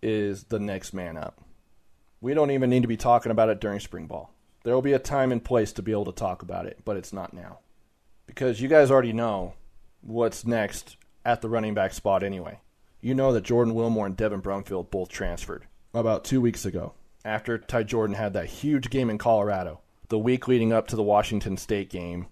is 0.01 0.45
the 0.45 0.59
next 0.59 0.93
man 0.93 1.17
up. 1.17 1.41
We 2.21 2.33
don't 2.33 2.51
even 2.51 2.69
need 2.69 2.83
to 2.83 2.87
be 2.87 2.97
talking 2.97 3.31
about 3.31 3.49
it 3.49 3.59
during 3.59 3.81
spring 3.81 4.07
ball. 4.07 4.33
There 4.63 4.73
will 4.73 4.81
be 4.81 4.93
a 4.93 4.99
time 4.99 5.33
and 5.33 5.43
place 5.43 5.73
to 5.73 5.81
be 5.81 5.91
able 5.91 6.05
to 6.05 6.11
talk 6.13 6.41
about 6.41 6.65
it, 6.65 6.79
but 6.85 6.95
it's 6.95 7.13
not 7.13 7.33
now. 7.33 7.59
Because 8.25 8.61
you 8.61 8.69
guys 8.69 8.89
already 8.89 9.13
know 9.13 9.53
what's 10.01 10.45
next 10.45 10.97
at 11.25 11.41
the 11.41 11.49
running 11.49 11.73
back 11.73 11.93
spot 11.93 12.23
anyway. 12.23 12.59
You 13.01 13.13
know 13.13 13.31
that 13.33 13.43
Jordan 13.43 13.75
Wilmore 13.75 14.07
and 14.07 14.17
Devin 14.17 14.41
Brumfield 14.41 14.89
both 14.89 15.09
transferred 15.09 15.67
about 15.93 16.23
two 16.23 16.41
weeks 16.41 16.65
ago 16.65 16.93
after 17.23 17.57
Ty 17.57 17.83
Jordan 17.83 18.15
had 18.15 18.33
that 18.33 18.47
huge 18.47 18.89
game 18.89 19.09
in 19.09 19.17
Colorado. 19.17 19.81
The 20.09 20.17
week 20.17 20.47
leading 20.47 20.71
up 20.71 20.87
to 20.87 20.95
the 20.95 21.03
Washington 21.03 21.57
State 21.57 21.89
game, 21.89 22.27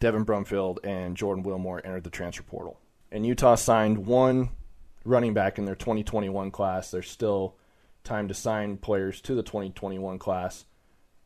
Devin 0.00 0.24
Brumfield 0.24 0.78
and 0.84 1.16
Jordan 1.16 1.44
Wilmore 1.44 1.82
entered 1.84 2.04
the 2.04 2.10
transfer 2.10 2.42
portal. 2.42 2.80
And 3.12 3.26
Utah 3.26 3.54
signed 3.54 4.06
one 4.06 4.50
running 5.04 5.34
back 5.34 5.58
in 5.58 5.64
their 5.64 5.74
2021 5.74 6.50
class. 6.50 6.90
There's 6.90 7.10
still 7.10 7.56
time 8.02 8.28
to 8.28 8.34
sign 8.34 8.76
players 8.76 9.20
to 9.22 9.34
the 9.34 9.42
2021 9.42 10.18
class 10.18 10.64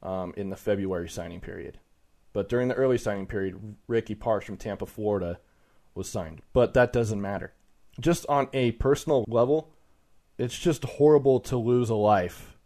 um, 0.03 0.35
in 0.37 0.51
the 0.51 0.57
February 0.57 1.09
signing 1.09 1.41
period. 1.41 1.79
But 2.33 2.49
during 2.49 2.69
the 2.69 2.75
early 2.75 2.99
signing 2.99 3.27
period, 3.27 3.77
Ricky 3.87 4.15
Parks 4.15 4.47
from 4.47 4.57
Tampa, 4.57 4.87
Florida, 4.87 5.41
was 5.95 6.09
signed. 6.09 6.43
But 6.53 6.75
that 6.75 6.93
doesn't 6.93 7.21
matter. 7.21 7.53
Just 8.01 8.27
on 8.29 8.49
a 8.53 8.73
personal 8.73 9.25
level, 9.29 9.73
it's 10.39 10.59
just 10.59 10.85
horrible 10.85 11.41
to 11.41 11.57
lose 11.57 11.91
a 11.91 11.95
life 11.95 12.57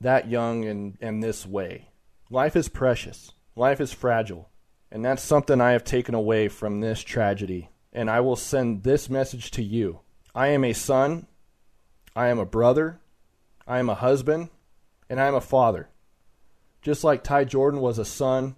that 0.00 0.28
young 0.28 0.64
and, 0.64 0.98
and 1.00 1.22
this 1.22 1.46
way. 1.46 1.88
Life 2.30 2.56
is 2.56 2.68
precious, 2.68 3.32
life 3.56 3.80
is 3.80 3.92
fragile. 3.92 4.48
And 4.90 5.04
that's 5.04 5.22
something 5.22 5.60
I 5.60 5.72
have 5.72 5.84
taken 5.84 6.14
away 6.14 6.48
from 6.48 6.80
this 6.80 7.02
tragedy. 7.02 7.70
And 7.94 8.10
I 8.10 8.20
will 8.20 8.36
send 8.36 8.82
this 8.82 9.08
message 9.08 9.50
to 9.52 9.62
you 9.62 10.00
I 10.34 10.48
am 10.48 10.64
a 10.64 10.72
son, 10.72 11.26
I 12.14 12.28
am 12.28 12.38
a 12.38 12.46
brother, 12.46 13.00
I 13.66 13.78
am 13.78 13.88
a 13.88 13.94
husband, 13.94 14.50
and 15.08 15.20
I 15.20 15.26
am 15.26 15.34
a 15.34 15.40
father. 15.40 15.88
Just 16.82 17.04
like 17.04 17.22
Ty 17.22 17.44
Jordan 17.44 17.80
was 17.80 17.98
a 17.98 18.04
son 18.04 18.56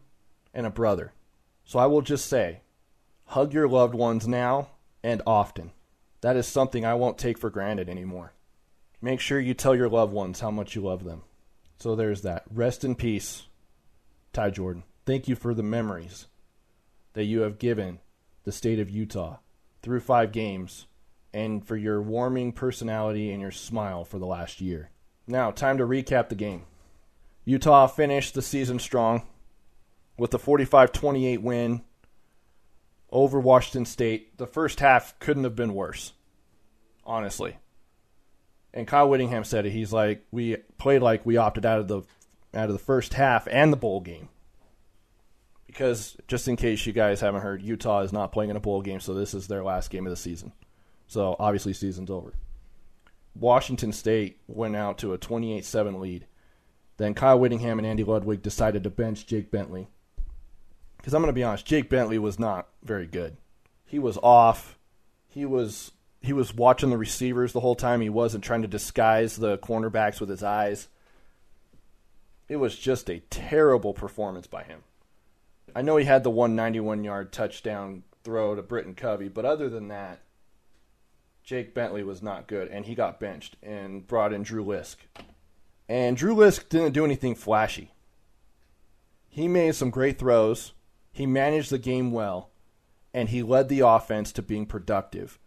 and 0.52 0.66
a 0.66 0.70
brother. 0.70 1.12
So 1.64 1.78
I 1.78 1.86
will 1.86 2.02
just 2.02 2.26
say 2.26 2.60
hug 3.26 3.52
your 3.52 3.68
loved 3.68 3.94
ones 3.94 4.26
now 4.26 4.68
and 5.02 5.22
often. 5.26 5.72
That 6.20 6.36
is 6.36 6.46
something 6.46 6.84
I 6.84 6.94
won't 6.94 7.18
take 7.18 7.38
for 7.38 7.50
granted 7.50 7.88
anymore. 7.88 8.32
Make 9.00 9.20
sure 9.20 9.38
you 9.38 9.54
tell 9.54 9.74
your 9.74 9.88
loved 9.88 10.12
ones 10.12 10.40
how 10.40 10.50
much 10.50 10.74
you 10.74 10.82
love 10.82 11.04
them. 11.04 11.22
So 11.78 11.94
there's 11.94 12.22
that. 12.22 12.44
Rest 12.50 12.84
in 12.84 12.94
peace, 12.94 13.44
Ty 14.32 14.50
Jordan. 14.50 14.84
Thank 15.04 15.28
you 15.28 15.36
for 15.36 15.52
the 15.52 15.62
memories 15.62 16.28
that 17.12 17.24
you 17.24 17.40
have 17.40 17.58
given 17.58 18.00
the 18.44 18.52
state 18.52 18.78
of 18.78 18.88
Utah 18.88 19.36
through 19.82 20.00
five 20.00 20.32
games 20.32 20.86
and 21.34 21.66
for 21.66 21.76
your 21.76 22.00
warming 22.00 22.52
personality 22.52 23.30
and 23.30 23.42
your 23.42 23.50
smile 23.50 24.04
for 24.04 24.18
the 24.18 24.26
last 24.26 24.60
year. 24.60 24.90
Now, 25.26 25.50
time 25.50 25.78
to 25.78 25.84
recap 25.84 26.28
the 26.28 26.34
game. 26.34 26.64
Utah 27.44 27.86
finished 27.86 28.34
the 28.34 28.42
season 28.42 28.78
strong 28.78 29.26
with 30.16 30.32
a 30.32 30.38
45 30.38 30.92
28 30.92 31.42
win 31.42 31.82
over 33.14 33.40
Washington 33.40 33.86
State. 33.86 34.36
The 34.36 34.46
first 34.46 34.80
half 34.80 35.18
couldn't 35.20 35.44
have 35.44 35.54
been 35.54 35.72
worse, 35.72 36.12
honestly. 37.06 37.56
And 38.74 38.88
Kyle 38.88 39.08
Whittingham 39.08 39.44
said 39.44 39.64
it. 39.64 39.70
He's 39.70 39.92
like, 39.92 40.26
we 40.32 40.56
played 40.76 41.00
like 41.00 41.24
we 41.24 41.36
opted 41.36 41.64
out 41.64 41.78
of 41.78 41.88
the 41.88 42.02
out 42.52 42.68
of 42.68 42.72
the 42.72 42.78
first 42.78 43.14
half 43.14 43.48
and 43.50 43.72
the 43.72 43.76
bowl 43.76 44.00
game. 44.00 44.28
Because 45.66 46.16
just 46.28 46.46
in 46.46 46.56
case 46.56 46.84
you 46.86 46.92
guys 46.92 47.20
haven't 47.20 47.40
heard, 47.40 47.62
Utah 47.62 48.00
is 48.00 48.12
not 48.12 48.32
playing 48.32 48.50
in 48.50 48.56
a 48.56 48.60
bowl 48.60 48.82
game, 48.82 49.00
so 49.00 49.14
this 49.14 49.34
is 49.34 49.46
their 49.46 49.64
last 49.64 49.90
game 49.90 50.06
of 50.06 50.10
the 50.10 50.16
season. 50.16 50.52
So 51.06 51.34
obviously, 51.38 51.72
season's 51.72 52.10
over. 52.10 52.34
Washington 53.34 53.92
State 53.92 54.38
went 54.46 54.76
out 54.76 54.98
to 54.98 55.12
a 55.12 55.18
28-7 55.18 55.98
lead. 55.98 56.26
Then 56.96 57.14
Kyle 57.14 57.38
Whittingham 57.38 57.78
and 57.78 57.86
Andy 57.86 58.04
Ludwig 58.04 58.42
decided 58.42 58.84
to 58.84 58.90
bench 58.90 59.26
Jake 59.26 59.50
Bentley 59.50 59.88
because 61.04 61.12
I'm 61.12 61.20
going 61.20 61.28
to 61.28 61.34
be 61.34 61.44
honest, 61.44 61.66
Jake 61.66 61.90
Bentley 61.90 62.18
was 62.18 62.38
not 62.38 62.66
very 62.82 63.06
good. 63.06 63.36
He 63.84 63.98
was 63.98 64.16
off. 64.22 64.78
He 65.28 65.44
was 65.44 65.92
he 66.22 66.32
was 66.32 66.54
watching 66.54 66.88
the 66.88 66.96
receivers 66.96 67.52
the 67.52 67.60
whole 67.60 67.74
time. 67.74 68.00
He 68.00 68.08
wasn't 68.08 68.42
trying 68.42 68.62
to 68.62 68.68
disguise 68.68 69.36
the 69.36 69.58
cornerbacks 69.58 70.18
with 70.18 70.30
his 70.30 70.42
eyes. 70.42 70.88
It 72.48 72.56
was 72.56 72.78
just 72.78 73.10
a 73.10 73.20
terrible 73.28 73.92
performance 73.92 74.46
by 74.46 74.62
him. 74.62 74.80
I 75.76 75.82
know 75.82 75.98
he 75.98 76.06
had 76.06 76.24
the 76.24 76.30
191 76.30 77.04
yard 77.04 77.34
touchdown 77.34 78.04
throw 78.22 78.54
to 78.54 78.62
Britton 78.62 78.94
Covey, 78.94 79.28
but 79.28 79.44
other 79.44 79.68
than 79.68 79.88
that, 79.88 80.20
Jake 81.42 81.74
Bentley 81.74 82.02
was 82.02 82.22
not 82.22 82.46
good, 82.46 82.68
and 82.68 82.86
he 82.86 82.94
got 82.94 83.20
benched 83.20 83.56
and 83.62 84.06
brought 84.06 84.32
in 84.32 84.42
Drew 84.42 84.64
Lisk. 84.64 84.96
And 85.86 86.16
Drew 86.16 86.34
Lisk 86.34 86.70
didn't 86.70 86.94
do 86.94 87.04
anything 87.04 87.34
flashy. 87.34 87.92
He 89.28 89.48
made 89.48 89.74
some 89.74 89.90
great 89.90 90.18
throws. 90.18 90.72
He 91.14 91.26
managed 91.26 91.70
the 91.70 91.78
game 91.78 92.10
well, 92.10 92.50
and 93.14 93.28
he 93.28 93.44
led 93.44 93.68
the 93.68 93.80
offense 93.80 94.32
to 94.32 94.42
being 94.42 94.66
productive. 94.66 95.38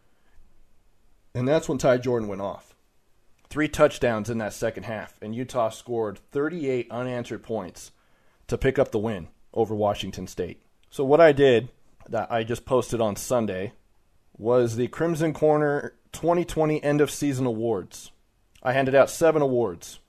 And 1.35 1.45
that's 1.45 1.67
when 1.67 1.77
Ty 1.77 1.97
Jordan 1.97 2.29
went 2.29 2.41
off. 2.41 2.73
Three 3.49 3.67
touchdowns 3.67 4.29
in 4.29 4.37
that 4.37 4.53
second 4.53 4.83
half, 4.83 5.17
and 5.21 5.35
Utah 5.35 5.67
scored 5.67 6.19
38 6.31 6.89
unanswered 6.89 7.43
points 7.43 7.91
to 8.47 8.57
pick 8.57 8.79
up 8.79 8.91
the 8.91 8.97
win 8.97 9.27
over 9.53 9.75
Washington 9.75 10.25
State. 10.25 10.63
So, 10.89 11.03
what 11.03 11.19
I 11.19 11.33
did 11.33 11.67
that 12.07 12.31
I 12.31 12.45
just 12.45 12.63
posted 12.63 13.01
on 13.01 13.17
Sunday 13.17 13.73
was 14.37 14.77
the 14.77 14.87
Crimson 14.87 15.33
Corner 15.33 15.95
2020 16.13 16.81
End 16.81 17.01
of 17.01 17.11
Season 17.11 17.45
Awards. 17.45 18.11
I 18.63 18.71
handed 18.71 18.95
out 18.95 19.09
seven 19.09 19.41
awards, 19.41 19.99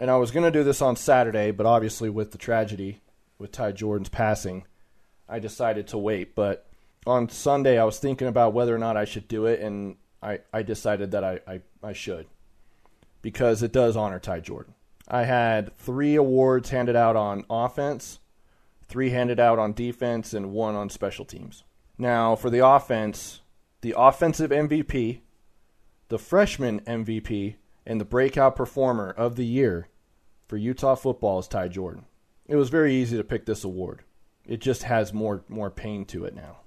and 0.00 0.10
I 0.10 0.16
was 0.16 0.32
going 0.32 0.44
to 0.44 0.50
do 0.50 0.64
this 0.64 0.82
on 0.82 0.96
Saturday, 0.96 1.52
but 1.52 1.64
obviously, 1.64 2.10
with 2.10 2.32
the 2.32 2.38
tragedy 2.38 3.02
with 3.38 3.52
Ty 3.52 3.72
Jordan's 3.72 4.08
passing, 4.08 4.64
I 5.28 5.38
decided 5.38 5.88
to 5.88 5.98
wait. 5.98 6.34
But 6.34 6.66
on 7.06 7.28
Sunday, 7.28 7.78
I 7.78 7.84
was 7.84 7.98
thinking 7.98 8.28
about 8.28 8.52
whether 8.52 8.74
or 8.74 8.78
not 8.78 8.96
I 8.96 9.04
should 9.04 9.28
do 9.28 9.46
it, 9.46 9.60
and 9.60 9.96
I, 10.22 10.40
I 10.52 10.62
decided 10.62 11.12
that 11.12 11.24
I, 11.24 11.40
I, 11.46 11.60
I 11.82 11.92
should 11.92 12.26
because 13.22 13.62
it 13.62 13.72
does 13.72 13.96
honor 13.96 14.18
Ty 14.18 14.40
Jordan. 14.40 14.74
I 15.08 15.24
had 15.24 15.76
three 15.78 16.16
awards 16.16 16.70
handed 16.70 16.96
out 16.96 17.16
on 17.16 17.44
offense, 17.48 18.18
three 18.88 19.10
handed 19.10 19.38
out 19.38 19.58
on 19.58 19.72
defense, 19.72 20.34
and 20.34 20.52
one 20.52 20.74
on 20.74 20.90
special 20.90 21.24
teams. 21.24 21.64
Now, 21.98 22.36
for 22.36 22.50
the 22.50 22.66
offense, 22.66 23.40
the 23.80 23.94
offensive 23.96 24.50
MVP, 24.50 25.20
the 26.08 26.18
freshman 26.18 26.80
MVP, 26.80 27.56
and 27.86 28.00
the 28.00 28.04
breakout 28.04 28.56
performer 28.56 29.10
of 29.10 29.36
the 29.36 29.46
year 29.46 29.88
for 30.48 30.56
Utah 30.56 30.96
football 30.96 31.38
is 31.38 31.48
Ty 31.48 31.68
Jordan. 31.68 32.04
It 32.46 32.56
was 32.56 32.68
very 32.68 32.94
easy 32.94 33.16
to 33.16 33.24
pick 33.24 33.46
this 33.46 33.64
award. 33.64 34.02
It 34.46 34.60
just 34.60 34.84
has 34.84 35.12
more 35.12 35.44
more 35.48 35.70
pain 35.70 36.04
to 36.06 36.24
it 36.24 36.34
now. 36.34 36.58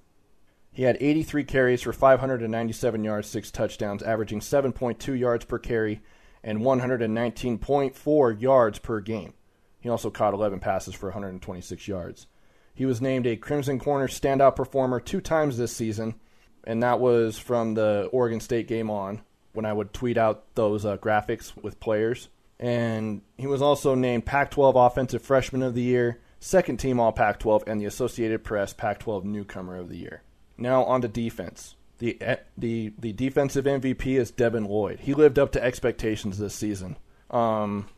He 0.71 0.83
had 0.83 0.97
83 0.99 1.43
carries 1.43 1.81
for 1.81 1.93
597 1.93 3.03
yards, 3.03 3.27
six 3.27 3.51
touchdowns, 3.51 4.03
averaging 4.03 4.39
7.2 4.39 5.17
yards 5.17 5.45
per 5.45 5.59
carry 5.59 6.01
and 6.43 6.59
119.4 6.59 8.41
yards 8.41 8.79
per 8.79 8.99
game. 9.01 9.33
He 9.79 9.89
also 9.89 10.09
caught 10.09 10.33
11 10.33 10.59
passes 10.59 10.93
for 10.93 11.07
126 11.07 11.87
yards. 11.87 12.27
He 12.73 12.85
was 12.85 13.01
named 13.01 13.27
a 13.27 13.35
Crimson 13.35 13.79
Corner 13.79 14.07
standout 14.07 14.55
performer 14.55 14.99
two 14.99 15.19
times 15.21 15.57
this 15.57 15.75
season, 15.75 16.15
and 16.63 16.81
that 16.83 16.99
was 16.99 17.37
from 17.37 17.73
the 17.73 18.09
Oregon 18.13 18.39
State 18.39 18.67
game 18.67 18.89
on 18.89 19.21
when 19.53 19.65
I 19.65 19.73
would 19.73 19.93
tweet 19.93 20.17
out 20.17 20.55
those 20.55 20.85
uh, 20.85 20.97
graphics 20.97 21.61
with 21.61 21.79
players. 21.79 22.29
And 22.59 23.21
he 23.37 23.47
was 23.47 23.61
also 23.61 23.95
named 23.95 24.25
Pac 24.25 24.51
12 24.51 24.75
Offensive 24.75 25.21
Freshman 25.21 25.63
of 25.63 25.75
the 25.75 25.81
Year 25.81 26.21
second 26.39 26.77
team 26.77 26.99
All 26.99 27.11
Pac 27.11 27.39
12, 27.39 27.63
and 27.67 27.79
the 27.79 27.85
Associated 27.85 28.43
Press 28.43 28.73
Pac 28.73 28.99
12 28.99 29.25
Newcomer 29.25 29.77
of 29.77 29.89
the 29.89 29.97
Year. 29.97 30.21
Now 30.57 30.83
on 30.83 31.01
to 31.01 31.07
defense. 31.07 31.75
The, 31.99 32.21
eh, 32.21 32.37
the, 32.57 32.93
the 32.97 33.13
defensive 33.13 33.65
MVP 33.65 34.17
is 34.17 34.31
Devin 34.31 34.65
Lloyd. 34.65 35.01
He 35.01 35.13
lived 35.13 35.37
up 35.37 35.51
to 35.53 35.63
expectations 35.63 36.37
this 36.37 36.55
season 36.55 36.97
um, 37.29 37.89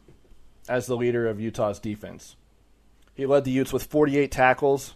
as 0.68 0.88
the 0.88 0.98
leader 0.98 1.28
of 1.28 1.40
Utah's 1.40 1.80
defense. 1.80 2.36
He 3.14 3.26
led 3.26 3.44
the 3.44 3.52
Utes 3.52 3.74
with 3.74 3.84
48 3.84 4.32
tackles, 4.32 4.96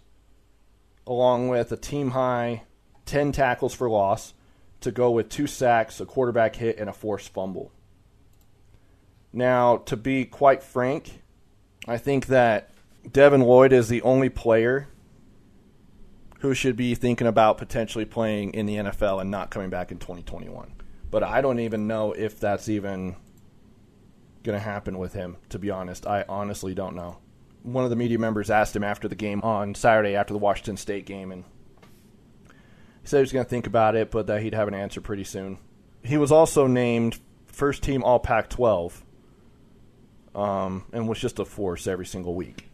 along 1.06 1.50
with 1.50 1.72
a 1.72 1.78
team 1.78 2.12
high 2.12 2.64
10 3.06 3.32
tackles 3.32 3.74
for 3.74 3.90
loss, 3.90 4.34
to 4.82 4.92
go 4.92 5.12
with 5.12 5.30
two 5.30 5.48
sacks, 5.48 6.00
a 6.00 6.06
quarterback 6.06 6.56
hit, 6.56 6.78
and 6.78 6.90
a 6.90 6.94
forced 6.94 7.30
fumble. 7.30 7.72
Now, 9.32 9.78
to 9.78 9.98
be 9.98 10.26
quite 10.26 10.64
frank, 10.64 11.22
I 11.88 11.98
think 11.98 12.28
that 12.28 12.72
Devin 13.12 13.42
Lloyd 13.42 13.74
is 13.74 13.88
the 13.88 14.02
only 14.02 14.30
player 14.30 14.88
who 16.40 16.54
should 16.54 16.76
be 16.76 16.96
thinking 16.96 17.28
about 17.28 17.58
potentially 17.58 18.06
playing 18.06 18.54
in 18.54 18.66
the 18.66 18.76
NFL 18.76 19.22
and 19.22 19.32
not 19.32 19.50
coming 19.50 19.70
back 19.70 19.92
in 19.92 19.98
2021. 19.98 20.74
But 21.10 21.24
I 21.24 21.42
don't 21.42 21.60
even 21.60 21.88
know 21.88 22.12
if 22.12 22.40
that's 22.40 22.70
even 22.70 23.16
going 24.44 24.58
to 24.58 24.64
happen 24.64 24.98
with 24.98 25.14
him, 25.14 25.38
to 25.50 25.60
be 25.60 25.72
honest. 25.72 26.06
I 26.06 26.26
honestly 26.28 26.74
don't 26.74 26.96
know. 26.96 27.18
One 27.64 27.84
of 27.84 27.90
the 27.90 27.96
media 27.96 28.20
members 28.20 28.52
asked 28.52 28.76
him 28.76 28.84
after 28.84 29.08
the 29.08 29.16
game 29.16 29.42
on 29.42 29.74
Saturday, 29.74 30.16
after 30.16 30.34
the 30.34 30.40
Washington 30.40 30.78
State 30.78 31.06
game, 31.06 31.32
and 31.32 31.44
he 33.02 33.08
said 33.08 33.18
he 33.18 33.22
was 33.22 33.32
going 33.32 33.46
to 33.46 33.50
think 33.50 33.66
about 33.66 33.96
it, 33.96 34.12
but 34.12 34.28
that 34.28 34.42
he'd 34.42 34.54
have 34.54 34.68
an 34.68 34.76
answer 34.76 35.02
pretty 35.02 35.24
soon. 35.24 35.58
He 36.04 36.18
was 36.18 36.32
also 36.32 36.68
named 36.68 37.20
first 37.48 37.82
team 37.82 38.04
All 38.04 38.20
Pac 38.20 38.50
12 38.50 39.04
um, 40.36 40.86
and 40.92 41.08
was 41.08 41.20
just 41.20 41.40
a 41.40 41.46
force 41.46 41.88
every 41.88 42.06
single 42.06 42.36
week. 42.36 42.65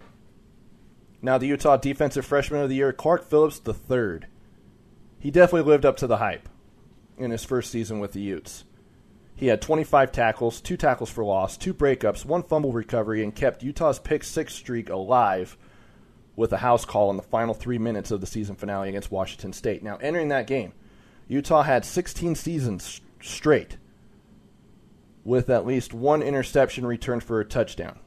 Now, 1.21 1.37
the 1.37 1.47
Utah 1.47 1.77
Defensive 1.77 2.25
Freshman 2.25 2.61
of 2.61 2.69
the 2.69 2.75
Year, 2.75 2.91
Clark 2.91 3.29
Phillips 3.29 3.61
III. 3.67 4.21
He 5.19 5.29
definitely 5.29 5.69
lived 5.69 5.85
up 5.85 5.97
to 5.97 6.07
the 6.07 6.17
hype 6.17 6.49
in 7.17 7.29
his 7.29 7.43
first 7.43 7.69
season 7.69 7.99
with 7.99 8.13
the 8.13 8.21
Utes. 8.21 8.63
He 9.35 9.47
had 9.47 9.61
25 9.61 10.11
tackles, 10.11 10.61
two 10.61 10.77
tackles 10.77 11.11
for 11.11 11.23
loss, 11.23 11.57
two 11.57 11.73
breakups, 11.73 12.25
one 12.25 12.43
fumble 12.43 12.73
recovery, 12.73 13.23
and 13.23 13.33
kept 13.33 13.63
Utah's 13.63 13.99
pick 13.99 14.23
six 14.23 14.53
streak 14.53 14.89
alive 14.89 15.57
with 16.35 16.53
a 16.53 16.57
house 16.57 16.85
call 16.85 17.11
in 17.11 17.17
the 17.17 17.23
final 17.23 17.53
three 17.53 17.77
minutes 17.77 18.11
of 18.11 18.21
the 18.21 18.27
season 18.27 18.55
finale 18.55 18.89
against 18.89 19.11
Washington 19.11 19.53
State. 19.53 19.83
Now, 19.83 19.97
entering 19.97 20.29
that 20.29 20.47
game, 20.47 20.73
Utah 21.27 21.63
had 21.63 21.85
16 21.85 22.35
seasons 22.35 23.01
straight 23.21 23.77
with 25.23 25.49
at 25.49 25.65
least 25.67 25.93
one 25.93 26.23
interception 26.23 26.85
returned 26.85 27.23
for 27.23 27.39
a 27.39 27.45
touchdown. 27.45 27.99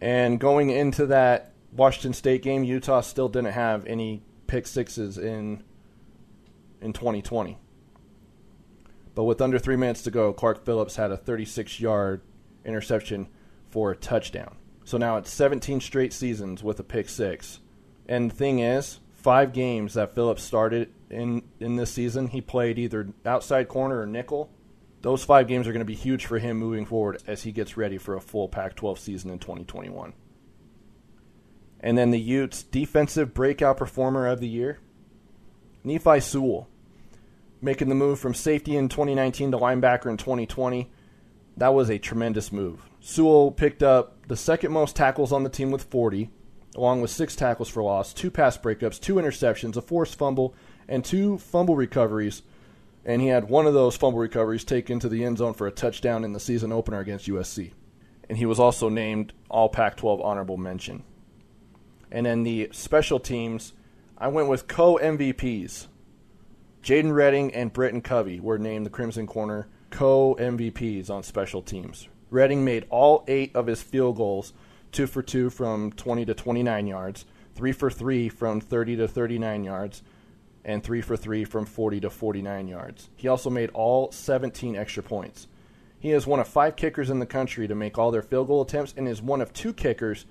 And 0.00 0.40
going 0.40 0.70
into 0.70 1.06
that 1.06 1.53
Washington 1.74 2.12
State 2.12 2.42
game, 2.42 2.64
Utah 2.64 3.00
still 3.00 3.28
didn't 3.28 3.52
have 3.52 3.84
any 3.86 4.22
pick 4.46 4.66
sixes 4.66 5.18
in 5.18 5.62
in 6.80 6.92
2020. 6.92 7.58
But 9.14 9.24
with 9.24 9.40
under 9.40 9.58
three 9.58 9.76
minutes 9.76 10.02
to 10.02 10.10
go, 10.10 10.32
Clark 10.32 10.64
Phillips 10.64 10.96
had 10.96 11.10
a 11.10 11.16
36 11.16 11.80
yard 11.80 12.20
interception 12.64 13.28
for 13.70 13.90
a 13.90 13.96
touchdown. 13.96 14.56
So 14.84 14.98
now 14.98 15.16
it's 15.16 15.30
17 15.30 15.80
straight 15.80 16.12
seasons 16.12 16.62
with 16.62 16.78
a 16.78 16.84
pick 16.84 17.08
six. 17.08 17.60
And 18.06 18.30
the 18.30 18.34
thing 18.34 18.58
is, 18.58 19.00
five 19.14 19.52
games 19.52 19.94
that 19.94 20.14
Phillips 20.14 20.42
started 20.42 20.92
in 21.10 21.42
in 21.58 21.76
this 21.76 21.92
season, 21.92 22.28
he 22.28 22.40
played 22.40 22.78
either 22.78 23.08
outside 23.24 23.68
corner 23.68 24.00
or 24.00 24.06
nickel. 24.06 24.50
Those 25.00 25.24
five 25.24 25.48
games 25.48 25.66
are 25.66 25.72
going 25.72 25.80
to 25.80 25.84
be 25.84 25.94
huge 25.94 26.26
for 26.26 26.38
him 26.38 26.56
moving 26.56 26.86
forward 26.86 27.22
as 27.26 27.42
he 27.42 27.52
gets 27.52 27.76
ready 27.76 27.98
for 27.98 28.14
a 28.14 28.20
full 28.20 28.48
Pac-12 28.48 28.98
season 28.98 29.30
in 29.30 29.38
2021. 29.38 30.14
And 31.84 31.98
then 31.98 32.12
the 32.12 32.18
Utes 32.18 32.62
defensive 32.62 33.34
breakout 33.34 33.76
performer 33.76 34.26
of 34.26 34.40
the 34.40 34.48
year, 34.48 34.78
Nephi 35.84 36.18
Sewell, 36.18 36.66
making 37.60 37.90
the 37.90 37.94
move 37.94 38.18
from 38.18 38.32
safety 38.32 38.74
in 38.74 38.88
2019 38.88 39.50
to 39.50 39.58
linebacker 39.58 40.06
in 40.06 40.16
2020. 40.16 40.90
That 41.58 41.74
was 41.74 41.90
a 41.90 41.98
tremendous 41.98 42.50
move. 42.50 42.80
Sewell 43.00 43.52
picked 43.52 43.82
up 43.82 44.26
the 44.28 44.36
second 44.36 44.72
most 44.72 44.96
tackles 44.96 45.30
on 45.30 45.42
the 45.42 45.50
team 45.50 45.70
with 45.70 45.82
40, 45.84 46.30
along 46.74 47.02
with 47.02 47.10
six 47.10 47.36
tackles 47.36 47.68
for 47.68 47.82
loss, 47.82 48.14
two 48.14 48.30
pass 48.30 48.56
breakups, 48.56 48.98
two 48.98 49.16
interceptions, 49.16 49.76
a 49.76 49.82
forced 49.82 50.16
fumble, 50.16 50.54
and 50.88 51.04
two 51.04 51.36
fumble 51.36 51.76
recoveries. 51.76 52.40
And 53.04 53.20
he 53.20 53.28
had 53.28 53.50
one 53.50 53.66
of 53.66 53.74
those 53.74 53.94
fumble 53.94 54.20
recoveries 54.20 54.64
taken 54.64 55.00
to 55.00 55.08
the 55.10 55.22
end 55.22 55.36
zone 55.36 55.52
for 55.52 55.66
a 55.66 55.70
touchdown 55.70 56.24
in 56.24 56.32
the 56.32 56.40
season 56.40 56.72
opener 56.72 57.00
against 57.00 57.28
USC. 57.28 57.72
And 58.26 58.38
he 58.38 58.46
was 58.46 58.58
also 58.58 58.88
named 58.88 59.34
All 59.50 59.68
Pac 59.68 59.98
12 59.98 60.22
honorable 60.22 60.56
mention. 60.56 61.04
And 62.14 62.26
then 62.26 62.44
the 62.44 62.68
special 62.70 63.18
teams, 63.18 63.72
I 64.16 64.28
went 64.28 64.48
with 64.48 64.68
co 64.68 65.00
MVPs. 65.02 65.88
Jadon 66.80 67.12
Redding 67.12 67.52
and 67.52 67.72
Britton 67.72 68.02
Covey 68.02 68.38
were 68.38 68.56
named 68.56 68.86
the 68.86 68.90
Crimson 68.90 69.26
Corner 69.26 69.66
co 69.90 70.36
MVPs 70.38 71.10
on 71.10 71.24
special 71.24 71.60
teams. 71.60 72.06
Redding 72.30 72.64
made 72.64 72.86
all 72.88 73.24
eight 73.26 73.54
of 73.56 73.66
his 73.66 73.82
field 73.82 74.16
goals, 74.16 74.52
two 74.92 75.08
for 75.08 75.22
two 75.22 75.50
from 75.50 75.90
20 75.90 76.24
to 76.26 76.34
29 76.34 76.86
yards, 76.86 77.26
three 77.56 77.72
for 77.72 77.90
three 77.90 78.28
from 78.28 78.60
30 78.60 78.96
to 78.96 79.08
39 79.08 79.64
yards, 79.64 80.04
and 80.64 80.84
three 80.84 81.00
for 81.00 81.16
three 81.16 81.44
from 81.44 81.66
40 81.66 81.98
to 81.98 82.10
49 82.10 82.68
yards. 82.68 83.10
He 83.16 83.26
also 83.26 83.50
made 83.50 83.70
all 83.74 84.12
17 84.12 84.76
extra 84.76 85.02
points. 85.02 85.48
He 85.98 86.12
is 86.12 86.28
one 86.28 86.38
of 86.38 86.46
five 86.46 86.76
kickers 86.76 87.10
in 87.10 87.18
the 87.18 87.26
country 87.26 87.66
to 87.66 87.74
make 87.74 87.98
all 87.98 88.12
their 88.12 88.22
field 88.22 88.46
goal 88.46 88.62
attempts 88.62 88.94
and 88.96 89.08
is 89.08 89.20
one 89.20 89.40
of 89.40 89.52
two 89.52 89.72
kickers 89.72 90.26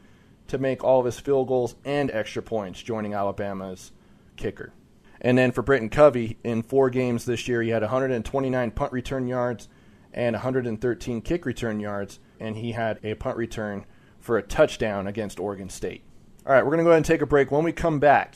to 0.47 0.57
make 0.57 0.83
all 0.83 0.99
of 0.99 1.05
his 1.05 1.19
field 1.19 1.47
goals 1.47 1.75
and 1.85 2.11
extra 2.11 2.41
points, 2.41 2.81
joining 2.81 3.13
Alabama's 3.13 3.91
kicker. 4.35 4.73
And 5.21 5.37
then 5.37 5.51
for 5.51 5.61
Britton 5.61 5.89
Covey, 5.89 6.37
in 6.43 6.63
four 6.63 6.89
games 6.89 7.25
this 7.25 7.47
year, 7.47 7.61
he 7.61 7.69
had 7.69 7.81
129 7.81 8.71
punt 8.71 8.91
return 8.91 9.27
yards 9.27 9.69
and 10.13 10.33
113 10.33 11.21
kick 11.21 11.45
return 11.45 11.79
yards, 11.79 12.19
and 12.39 12.57
he 12.57 12.73
had 12.73 12.99
a 13.03 13.15
punt 13.15 13.37
return 13.37 13.85
for 14.19 14.37
a 14.37 14.43
touchdown 14.43 15.07
against 15.07 15.39
Oregon 15.39 15.69
State. 15.69 16.03
All 16.45 16.53
right, 16.53 16.63
we're 16.63 16.71
going 16.71 16.79
to 16.79 16.83
go 16.83 16.89
ahead 16.89 16.97
and 16.97 17.05
take 17.05 17.21
a 17.21 17.25
break. 17.25 17.51
When 17.51 17.63
we 17.63 17.71
come 17.71 17.99
back, 17.99 18.35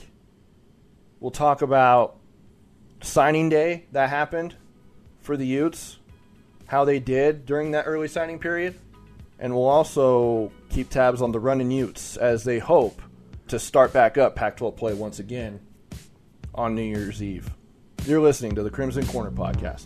we'll 1.19 1.31
talk 1.31 1.61
about 1.61 2.17
signing 3.01 3.49
day 3.49 3.85
that 3.91 4.09
happened 4.09 4.55
for 5.19 5.35
the 5.35 5.45
Utes, 5.45 5.99
how 6.67 6.85
they 6.85 6.99
did 6.99 7.45
during 7.45 7.71
that 7.71 7.83
early 7.85 8.07
signing 8.07 8.39
period, 8.39 8.75
and 9.39 9.53
we'll 9.53 9.65
also 9.65 10.51
keep 10.70 10.89
tabs 10.89 11.22
on 11.22 11.32
the 11.32 11.39
running 11.39 11.72
Utes 11.72 12.17
as 12.17 12.44
they 12.44 12.60
hope 12.60 13.01
to 13.48 13.60
start 13.60 13.94
back 13.94 14.17
up 14.17 14.36
Pac 14.36 14.58
12 14.58 14.75
play 14.75 14.94
once 14.94 15.20
again 15.20 15.60
on 16.53 16.75
New 16.75 16.82
Year's 16.82 17.22
Eve. 17.22 17.50
You're 18.06 18.22
listening 18.22 18.56
to 18.56 18.63
the 18.63 18.70
Crimson 18.70 19.06
Corner 19.06 19.32
Podcast. 19.32 19.86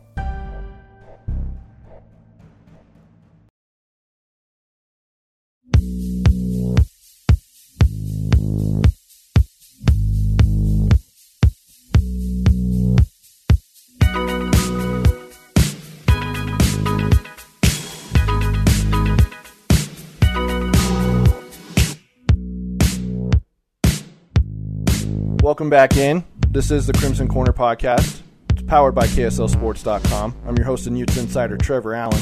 Welcome 25.41 25.71
back 25.71 25.97
in. 25.97 26.23
This 26.49 26.69
is 26.69 26.85
the 26.85 26.93
Crimson 26.93 27.27
Corner 27.27 27.51
podcast. 27.51 28.21
It's 28.51 28.61
powered 28.61 28.93
by 28.93 29.07
KSLSports.com. 29.07 30.35
I'm 30.45 30.55
your 30.55 30.67
host 30.67 30.85
and 30.85 30.95
Utes 30.95 31.17
Insider, 31.17 31.57
Trevor 31.57 31.95
Allen. 31.95 32.21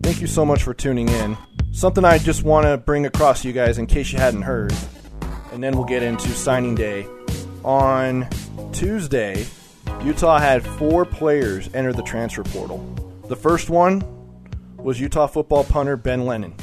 Thank 0.00 0.20
you 0.20 0.28
so 0.28 0.46
much 0.46 0.62
for 0.62 0.72
tuning 0.72 1.08
in. 1.08 1.36
Something 1.72 2.04
I 2.04 2.18
just 2.18 2.44
want 2.44 2.66
to 2.66 2.76
bring 2.76 3.04
across 3.04 3.42
to 3.42 3.48
you 3.48 3.52
guys 3.52 3.78
in 3.78 3.88
case 3.88 4.12
you 4.12 4.20
hadn't 4.20 4.42
heard, 4.42 4.72
and 5.50 5.60
then 5.60 5.74
we'll 5.74 5.86
get 5.86 6.04
into 6.04 6.28
signing 6.28 6.76
day. 6.76 7.04
On 7.64 8.28
Tuesday, 8.72 9.44
Utah 10.00 10.38
had 10.38 10.64
four 10.64 11.04
players 11.04 11.68
enter 11.74 11.92
the 11.92 12.04
transfer 12.04 12.44
portal. 12.44 12.78
The 13.26 13.34
first 13.34 13.70
one 13.70 14.04
was 14.76 15.00
Utah 15.00 15.26
football 15.26 15.64
punter 15.64 15.96
Ben 15.96 16.26
Lennon. 16.26 16.54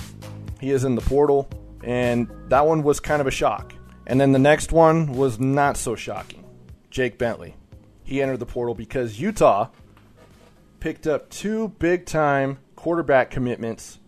He 0.62 0.72
is 0.72 0.86
in 0.86 0.96
the 0.96 1.02
portal, 1.02 1.50
and 1.84 2.30
that 2.48 2.66
one 2.66 2.84
was 2.84 3.02
kind 3.02 3.20
of 3.20 3.28
a 3.28 3.32
shock. 3.32 3.74
And 4.08 4.22
then 4.22 4.32
the 4.32 4.40
next 4.40 4.72
one 4.72 5.12
was 5.12 5.38
not 5.38 5.76
so 5.76 5.94
shocking. 5.96 6.46
Jake 6.90 7.18
Bentley. 7.18 7.56
He 8.04 8.22
entered 8.22 8.40
the 8.40 8.46
portal 8.46 8.74
because 8.74 9.20
Utah 9.20 9.68
picked 10.80 11.06
up 11.06 11.30
two 11.30 11.68
big 11.78 12.06
time 12.06 12.60
quarterback 12.78 13.30
commitments 13.30 14.00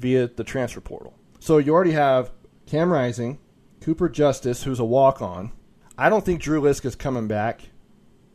via 0.00 0.26
the 0.26 0.42
transfer 0.42 0.80
portal. 0.80 1.14
So 1.38 1.58
you 1.58 1.72
already 1.72 1.92
have 1.92 2.32
Cam 2.66 2.92
Rising, 2.92 3.38
Cooper 3.80 4.08
Justice, 4.08 4.64
who's 4.64 4.80
a 4.80 4.84
walk 4.84 5.22
on. 5.22 5.52
I 5.96 6.08
don't 6.08 6.24
think 6.24 6.42
Drew 6.42 6.60
Lisk 6.60 6.84
is 6.84 6.96
coming 6.96 7.28
back. 7.28 7.60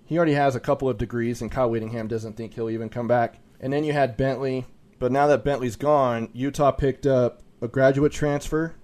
He 0.06 0.16
already 0.18 0.36
has 0.36 0.56
a 0.56 0.62
couple 0.62 0.88
of 0.88 0.98
degrees, 0.98 1.42
and 1.42 1.52
Kyle 1.52 1.70
Whittingham 1.70 2.08
doesn't 2.08 2.38
think 2.38 2.54
he'll 2.54 2.70
even 2.70 2.88
come 2.88 3.10
back. 3.10 3.40
And 3.60 3.74
then 3.74 3.84
you 3.84 3.92
had 3.92 4.16
Bentley. 4.16 4.66
But 5.00 5.12
now 5.12 5.28
that 5.28 5.44
Bentley's 5.44 5.76
gone, 5.76 6.30
Utah 6.32 6.72
picked 6.72 7.06
up 7.06 7.42
a 7.62 7.68
graduate 7.68 8.14
transfer 8.14 8.76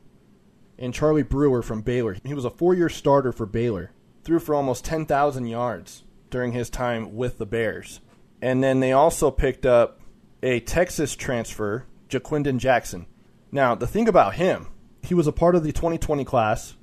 and 0.79 0.93
Charlie 0.93 1.23
Brewer 1.23 1.61
from 1.61 1.81
Baylor. 1.81 2.15
He 2.23 2.33
was 2.33 2.45
a 2.45 2.49
four 2.49 2.73
year 2.73 2.89
starter 2.89 3.31
for 3.31 3.45
Baylor, 3.45 3.91
threw 4.23 4.39
for 4.39 4.55
almost 4.55 4.85
10,000 4.85 5.45
yards 5.45 6.03
during 6.31 6.53
his 6.53 6.69
time 6.69 7.15
with 7.15 7.37
the 7.37 7.45
Bears. 7.45 7.99
And 8.41 8.63
then 8.63 8.79
they 8.79 8.93
also 8.93 9.29
picked 9.29 9.65
up 9.65 9.99
a 10.41 10.61
Texas 10.61 11.15
transfer, 11.15 11.85
Ja'Quinden 12.07 12.57
Jackson. 12.57 13.05
Now, 13.51 13.75
the 13.75 13.87
thing 13.87 14.07
about 14.07 14.35
him, 14.35 14.67
he 15.03 15.13
was 15.13 15.27
a 15.27 15.33
part 15.33 15.55
of 15.55 15.63
the 15.63 15.73
2020 15.73 16.23
class, 16.23 16.75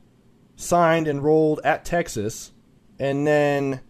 signed, 0.57 1.09
enrolled 1.09 1.61
at 1.65 1.85
Texas, 1.85 2.53
and 2.99 3.27
then 3.27 3.81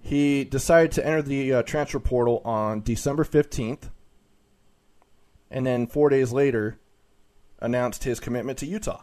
he 0.00 0.44
decided 0.44 0.92
to 0.92 1.06
enter 1.06 1.22
the 1.22 1.52
uh, 1.52 1.62
transfer 1.62 1.98
portal 1.98 2.40
on 2.44 2.82
December 2.82 3.24
15th. 3.24 3.90
And 5.50 5.66
then 5.66 5.86
four 5.86 6.08
days 6.08 6.32
later, 6.32 6.78
announced 7.62 8.04
his 8.04 8.20
commitment 8.20 8.58
to 8.58 8.66
Utah. 8.66 9.02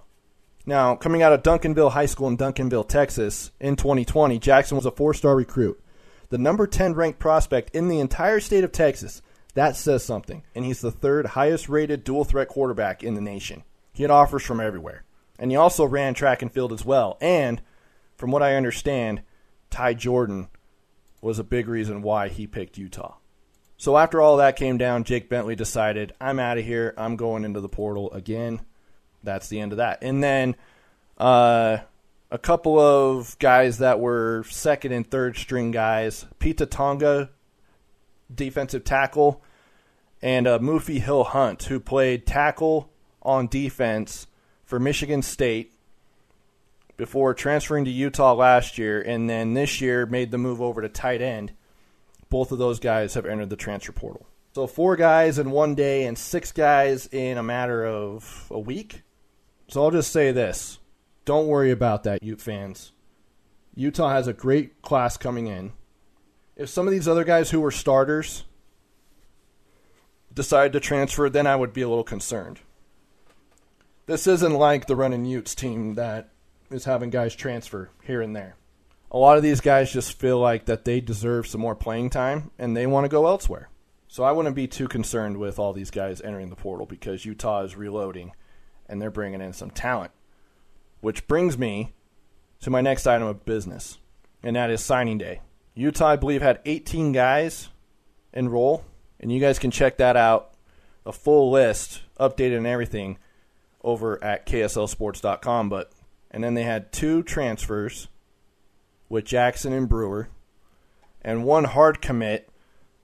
Now, 0.66 0.96
coming 0.96 1.24
out 1.24 1.34
of 1.34 1.42
Duncanville 1.42 1.94
High 1.94 2.06
School 2.06 2.28
in 2.28 2.38
Duncanville, 2.38 2.88
Texas 2.88 3.52
in 3.60 3.76
2020, 3.76 4.38
Jackson 4.38 4.78
was 4.78 4.86
a 4.86 4.92
four 4.92 5.14
star 5.16 5.36
recruit. 5.36 5.82
the 6.30 6.38
number 6.38 6.68
10 6.68 6.94
ranked 6.94 7.18
prospect 7.18 7.74
in 7.76 7.88
the 7.88 8.00
entire 8.00 8.40
state 8.40 8.64
of 8.64 8.72
Texas. 8.72 9.24
That 9.56 9.76
says 9.76 10.04
something. 10.04 10.44
And 10.54 10.64
he's 10.64 10.82
the 10.82 10.92
third 10.92 11.26
highest 11.28 11.70
rated 11.70 12.04
dual 12.04 12.24
threat 12.24 12.50
quarterback 12.50 13.04
in 13.04 13.16
the 13.16 13.22
nation. 13.22 13.64
He 13.94 14.04
had 14.04 14.12
offers 14.12 14.44
from 14.44 14.60
everywhere. 14.60 15.06
And 15.40 15.50
he 15.50 15.58
also 15.58 15.86
ran 15.86 16.14
track 16.14 16.42
and 16.44 16.52
field 16.52 16.72
as 16.72 16.86
well. 16.86 17.18
And 17.20 17.62
from 18.16 18.30
what 18.30 18.44
I 18.44 18.56
understand, 18.56 19.24
Ty 19.72 19.96
Jordan 19.96 20.50
was 21.22 21.40
a 21.40 21.44
big 21.44 21.68
reason 21.68 22.02
why 22.02 22.28
he 22.28 22.46
picked 22.46 22.78
Utah. 22.78 23.16
So 23.80 23.96
after 23.96 24.20
all 24.20 24.38
that 24.38 24.58
came 24.58 24.78
down, 24.78 25.06
Jake 25.06 25.30
Bentley 25.30 25.56
decided, 25.56 26.14
I'm 26.20 26.38
out 26.38 26.58
of 26.58 26.66
here. 26.66 26.94
I'm 26.98 27.16
going 27.16 27.46
into 27.46 27.62
the 27.62 27.70
portal 27.70 28.12
again. 28.12 28.60
That's 29.24 29.48
the 29.48 29.62
end 29.62 29.72
of 29.72 29.78
that. 29.78 30.00
And 30.02 30.22
then 30.22 30.58
uh, 31.18 31.78
a 32.30 32.38
couple 32.38 32.78
of 32.78 33.40
guys 33.40 33.78
that 33.78 34.02
were 34.02 34.44
second 34.50 34.92
and 34.92 35.10
third 35.10 35.38
string 35.38 35.72
guys, 35.72 36.26
Pita 36.40 36.66
Tonga, 36.66 37.30
defensive 38.34 38.84
tackle, 38.84 39.42
and 40.22 40.46
uh, 40.46 40.60
Mufi 40.60 41.00
Hill 41.00 41.24
Hunt, 41.24 41.64
who 41.64 41.80
played 41.80 42.28
tackle 42.28 42.92
on 43.22 43.48
defense 43.48 44.28
for 44.66 44.78
Michigan 44.78 45.22
State 45.22 45.72
before 46.98 47.34
transferring 47.34 47.86
to 47.86 47.92
Utah 47.92 48.34
last 48.34 48.78
year, 48.78 49.02
and 49.02 49.30
then 49.30 49.54
this 49.54 49.80
year 49.80 50.06
made 50.06 50.32
the 50.32 50.38
move 50.38 50.62
over 50.62 50.82
to 50.82 50.90
tight 50.90 51.22
end. 51.22 51.54
Both 52.30 52.52
of 52.52 52.60
those 52.60 52.80
guys 52.80 53.16
have 53.16 53.26
entered 53.26 53.50
the 53.50 53.56
transfer 53.56 53.92
portal. 53.92 54.28
So 54.54 54.68
four 54.68 54.96
guys 54.96 55.40
in 55.40 55.52
one 55.52 55.76
day 55.76 56.06
and 56.06 56.18
six 56.18 56.52
guys 56.52 57.08
in 57.08 57.38
a 57.38 57.44
matter 57.44 57.86
of 57.86 58.48
a 58.50 58.60
week. 58.60 59.04
So 59.68 59.84
I'll 59.84 59.92
just 59.92 60.12
say 60.12 60.32
this. 60.32 60.80
Don't 61.26 61.48
worry 61.48 61.72
about 61.72 62.04
that, 62.04 62.24
Ute 62.24 62.42
fans. 62.42 62.92
Utah 63.76 64.10
has 64.10 64.28
a 64.28 64.34
great 64.34 64.82
class 64.82 65.18
coming 65.18 65.48
in. 65.48 65.74
If 66.56 66.70
some 66.70 66.88
of 66.88 66.92
these 66.92 67.08
other 67.08 67.24
guys 67.24 67.52
who 67.52 67.62
were 67.62 67.72
starters 67.72 68.44
decide 70.34 70.74
to 70.74 70.80
transfer, 70.80 71.30
then 71.30 71.48
I 71.48 71.56
would 71.56 71.72
be 71.72 71.82
a 71.82 71.90
little 71.90 72.04
concerned. 72.04 72.60
This 74.08 74.26
isn't 74.26 74.54
like 74.54 74.88
the 74.88 74.96
running 74.96 75.26
Utes 75.26 75.54
team 75.54 75.96
that 75.96 76.30
is 76.72 76.86
having 76.86 77.12
guys 77.12 77.36
transfer 77.36 77.92
here 78.04 78.22
and 78.22 78.36
there. 78.36 78.56
A 79.12 79.18
lot 79.18 79.38
of 79.38 79.44
these 79.44 79.62
guys 79.62 79.92
just 79.92 80.14
feel 80.14 80.40
like 80.40 80.66
that 80.66 80.86
they 80.86 81.02
deserve 81.02 81.48
some 81.48 81.62
more 81.62 81.76
playing 81.76 82.12
time 82.12 82.52
and 82.60 82.78
they 82.78 82.86
want 82.86 83.06
to 83.06 83.10
go 83.10 83.26
elsewhere. 83.26 83.70
So 84.08 84.24
I 84.24 84.32
wouldn't 84.32 84.56
be 84.56 84.68
too 84.68 84.88
concerned 84.88 85.38
with 85.38 85.60
all 85.60 85.74
these 85.74 85.92
guys 85.92 86.22
entering 86.22 86.50
the 86.50 86.56
portal 86.56 86.86
because 86.86 87.26
Utah 87.26 87.64
is 87.64 87.76
reloading 87.76 88.34
and 88.88 89.02
they're 89.02 89.12
bringing 89.12 89.42
in 89.42 89.54
some 89.54 89.72
talent. 89.72 90.12
Which 91.02 91.28
brings 91.28 91.58
me 91.58 91.94
to 92.62 92.70
my 92.70 92.82
next 92.82 93.08
item 93.08 93.28
of 93.28 93.46
business, 93.46 94.00
and 94.44 94.56
that 94.56 94.70
is 94.70 94.82
signing 94.82 95.18
day. 95.18 95.42
Utah, 95.76 96.08
I 96.08 96.16
believe, 96.18 96.42
had 96.42 96.60
18 96.66 97.14
guys 97.14 97.70
enroll, 98.34 98.84
and 99.20 99.32
you 99.32 99.40
guys 99.40 99.60
can 99.60 99.72
check 99.72 99.98
that 99.98 100.18
out, 100.18 100.54
a 101.06 101.14
full 101.14 101.52
list, 101.52 102.02
updated 102.20 102.58
and 102.58 102.68
everything, 102.68 103.18
over 103.84 104.22
at 104.24 104.46
KSLSports.com. 104.46 105.70
But 105.70 105.92
and 106.32 106.44
then 106.44 106.54
they 106.54 106.64
had 106.64 106.92
two 106.92 107.24
transfers 107.24 108.08
with 109.10 109.26
Jackson 109.26 109.74
and 109.74 109.90
Brewer, 109.90 110.30
and 111.22 111.44
one 111.44 111.66
hard 111.66 112.02
commit 112.02 112.50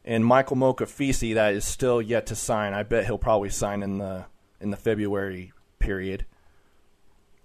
in 0.04 0.24
Michael 0.24 0.56
Mokafisi 0.56 1.34
that 1.34 1.54
is 1.54 1.65
still 1.65 2.02
yet 2.02 2.28
to 2.28 2.36
sign. 2.36 2.74
I 2.74 2.84
bet 2.84 3.06
he'll 3.06 3.18
probably 3.18 3.50
sign 3.50 3.84
in 3.84 3.98
the 3.98 4.26
in 4.62 4.70
the 4.70 4.78
February 4.78 5.52
period 5.80 6.26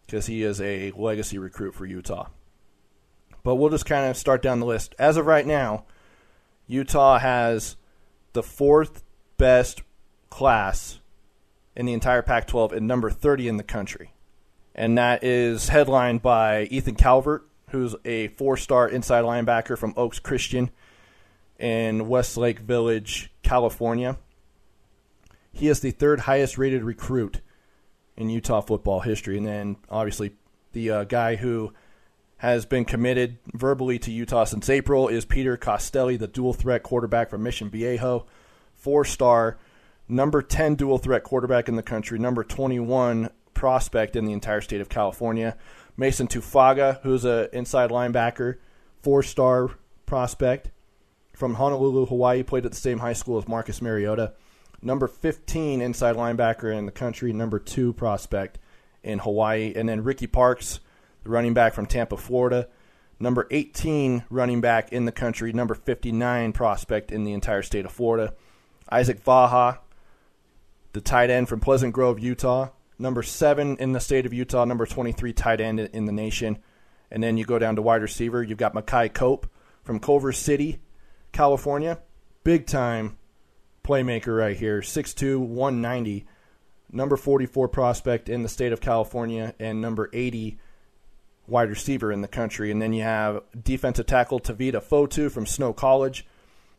because 0.07 0.27
he 0.27 0.43
is 0.43 0.61
a 0.61 0.93
legacy 0.93 1.39
recruit 1.39 1.75
for 1.75 1.87
Utah. 1.87 2.29
But 3.43 3.57
we'll 3.57 3.71
just 3.71 3.87
kind 3.87 4.09
of 4.09 4.17
start 4.17 4.43
down 4.43 4.61
the 4.61 4.67
list. 4.67 4.95
As 4.99 5.17
of 5.17 5.27
right 5.27 5.47
now, 5.47 5.85
Utah 6.67 7.19
has 7.19 7.77
the 8.35 8.43
fourth 8.43 9.03
best 9.39 9.83
class 10.29 11.01
in 11.75 11.87
the 11.87 11.95
entire 11.95 12.23
Pac 12.23 12.47
12 12.47 12.75
and 12.75 12.87
number 12.87 13.11
30 13.11 13.49
in 13.49 13.57
the 13.57 13.63
country 13.63 14.13
and 14.75 14.97
that 14.99 15.25
is 15.25 15.69
headlined 15.69 16.23
by 16.23 16.65
Ethan 16.65 16.95
Calvert, 16.95 17.47
who's 17.71 17.95
a 18.05 18.29
four 18.29 18.57
star 18.57 18.89
inside 18.89 19.25
linebacker 19.25 19.77
from 19.77 19.95
Oaks 19.97 20.19
Christian 20.19 20.71
in 21.59 22.09
Westlake 22.09 22.61
Village, 22.61 23.33
California. 23.43 24.19
He 25.53 25.69
is 25.69 25.81
the 25.81 25.91
third 25.91 26.21
highest 26.21 26.59
rated 26.59 26.85
recruit 26.85 27.41
in 28.17 28.31
Utah 28.31 28.61
football 28.61 29.01
history. 29.01 29.37
And 29.37 29.47
then, 29.47 29.77
obviously, 29.89 30.33
the 30.73 30.91
uh, 30.91 31.05
guy 31.05 31.37
who 31.37 31.73
has 32.39 32.65
been 32.65 32.85
committed 32.85 33.39
verbally 33.53 33.99
to 33.99 34.11
Utah 34.11 34.45
since 34.45 34.71
April 34.71 35.09
is 35.09 35.25
Peter 35.25 35.57
Costelli, 35.57 36.19
the 36.19 36.27
dual 36.27 36.55
threat 36.55 36.83
quarterback 36.83 37.29
from 37.29 37.43
Mission 37.43 37.69
Viejo, 37.69 38.27
four 38.75 39.05
star, 39.05 39.59
number 40.09 40.41
10 40.41 40.77
dual 40.77 40.99
threat 40.99 41.23
quarterback 41.23 41.69
in 41.69 41.77
the 41.77 41.83
country, 41.83 42.19
number 42.19 42.43
21 42.43 43.31
prospect 43.53 44.17
in 44.17 44.25
the 44.25 44.33
entire 44.33 44.63
state 44.63 44.81
of 44.81 44.89
California. 44.89 45.57
Mason 46.01 46.27
Tufaga, 46.27 46.99
who's 47.03 47.27
an 47.27 47.49
inside 47.53 47.91
linebacker, 47.91 48.57
four 49.03 49.23
star 49.23 49.69
prospect 50.07 50.71
from 51.35 51.53
Honolulu, 51.53 52.07
Hawaii, 52.07 52.43
played 52.43 52.65
at 52.65 52.73
the 52.73 52.77
same 52.79 53.01
high 53.01 53.13
school 53.13 53.37
as 53.37 53.47
Marcus 53.47 53.83
Mariota. 53.83 54.33
Number 54.81 55.07
15 55.07 55.83
inside 55.83 56.17
linebacker 56.17 56.75
in 56.75 56.87
the 56.87 56.91
country, 56.91 57.35
number 57.35 57.59
two 57.59 57.93
prospect 57.93 58.59
in 59.03 59.19
Hawaii. 59.19 59.75
And 59.77 59.87
then 59.87 60.03
Ricky 60.03 60.27
Parks, 60.27 60.81
the 61.23 61.29
running 61.29 61.53
back 61.53 61.75
from 61.75 61.85
Tampa, 61.85 62.17
Florida. 62.17 62.69
Number 63.19 63.47
18 63.51 64.25
running 64.31 64.63
back 64.63 64.95
in 64.95 65.05
the 65.05 65.13
country, 65.13 65.53
number 65.53 65.75
59 65.75 66.55
prospect 66.55 67.13
in 67.13 67.25
the 67.25 67.35
entire 67.35 67.61
state 67.61 67.85
of 67.85 67.93
Florida. 67.93 68.33
Isaac 68.91 69.23
Vaha, 69.23 69.81
the 70.95 71.03
tight 71.03 71.29
end 71.29 71.51
from 71.51 71.61
Pleasant 71.61 71.93
Grove, 71.93 72.19
Utah 72.19 72.71
number 73.01 73.23
seven 73.23 73.77
in 73.79 73.93
the 73.93 74.01
state 74.01 74.27
of 74.27 74.33
Utah, 74.33 74.65
number 74.65 74.87
23 74.87 75.33
tight 75.33 75.61
end 75.61 75.81
in 75.81 76.05
the 76.05 76.13
nation. 76.13 76.59
And 77.11 77.23
then 77.23 77.37
you 77.37 77.45
go 77.45 77.59
down 77.59 77.77
to 77.77 77.83
wide 77.83 78.03
receiver. 78.03 78.43
You've 78.43 78.59
got 78.59 78.75
Makai 78.75 79.13
Cope 79.13 79.51
from 79.83 79.99
Culver 79.99 80.33
City, 80.33 80.81
California. 81.33 81.99
Big 82.45 82.67
time 82.67 83.19
playmaker 83.83 84.39
right 84.39 84.57
here. 84.57 84.81
6'2, 84.81 85.39
190. 85.39 86.27
Number 86.93 87.17
44 87.17 87.69
prospect 87.69 88.29
in 88.29 88.43
the 88.43 88.49
state 88.49 88.73
of 88.73 88.81
California 88.81 89.55
and 89.59 89.81
number 89.81 90.11
80 90.13 90.59
wide 91.47 91.69
receiver 91.69 92.13
in 92.13 92.21
the 92.21 92.29
country. 92.29 92.71
And 92.71 92.81
then 92.81 92.93
you 92.93 93.03
have 93.03 93.43
defensive 93.61 94.07
tackle 94.07 94.41
Tavita 94.41 94.83
Fotu 94.83 95.31
from 95.31 95.47
Snow 95.47 95.73
College. 95.73 96.27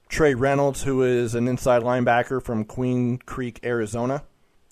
Trey 0.07 0.34
Reynolds, 0.34 0.84
who 0.84 1.03
is 1.03 1.36
an 1.36 1.47
inside 1.47 1.84
linebacker 1.84 2.43
from 2.43 2.65
Queen 2.65 3.17
Creek, 3.17 3.60
Arizona. 3.63 4.23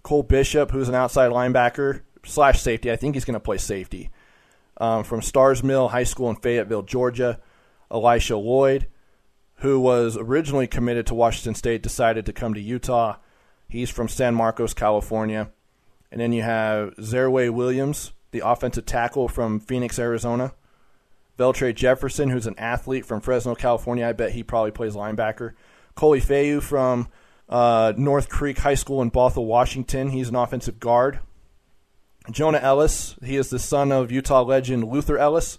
Cole 0.10 0.24
Bishop, 0.24 0.72
who's 0.72 0.89
an 0.89 0.95
outside 0.95 1.30
linebacker 1.30 2.02
slash 2.26 2.63
safety. 2.63 2.91
I 2.91 2.95
think 2.95 3.13
he's 3.13 3.26
going 3.26 3.36
to 3.36 3.39
play 3.39 3.60
safety. 3.60 4.10
Um, 4.78 5.04
from 5.04 5.22
Starr's 5.22 5.63
Mill 5.63 5.89
High 5.89 6.04
School 6.04 6.32
in 6.32 6.36
Fayetteville, 6.38 6.82
Georgia. 6.82 7.39
Elisha 7.91 8.36
Lloyd, 8.36 8.88
who 9.58 9.80
was 9.80 10.17
originally 10.17 10.65
committed 10.65 11.06
to 11.06 11.13
Washington 11.13 11.54
State, 11.54 11.84
decided 11.84 12.26
to 12.26 12.34
come 12.34 12.56
to 12.56 12.60
Utah. 12.60 13.17
He's 13.67 13.91
from 13.91 14.08
San 14.08 14.34
Marcos, 14.34 14.74
California. 14.74 15.52
And 16.12 16.19
then 16.19 16.34
you 16.34 16.41
have 16.41 16.95
Zerway 16.95 17.52
Williams, 17.52 18.12
the 18.32 18.41
offensive 18.43 18.88
tackle 18.88 19.28
from 19.28 19.60
Phoenix, 19.60 20.00
Arizona. 20.00 20.54
Velltray 21.38 21.76
Jefferson, 21.76 22.30
who's 22.30 22.48
an 22.48 22.58
athlete 22.58 23.06
from 23.06 23.22
Fresno, 23.22 23.54
California. 23.54 24.08
I 24.08 24.13
bet 24.13 24.32
he 24.32 24.41
probably 24.41 24.72
plays 24.72 24.95
linebacker. 24.95 25.54
Coley 25.93 26.19
Fayu 26.19 26.63
from 26.63 27.10
uh, 27.49 27.93
North 27.97 28.29
Creek 28.29 28.59
High 28.59 28.75
School 28.75 29.01
in 29.01 29.12
Bothell, 29.12 29.45
Washington. 29.45 30.09
He's 30.09 30.29
an 30.29 30.35
offensive 30.35 30.79
guard. 30.79 31.19
Jonah 32.31 32.59
Ellis, 32.59 33.15
he 33.23 33.38
is 33.38 33.49
the 33.49 33.59
son 33.59 33.91
of 33.91 34.12
Utah 34.12 34.43
legend 34.43 34.88
Luther 34.88 35.17
Ellis 35.17 35.57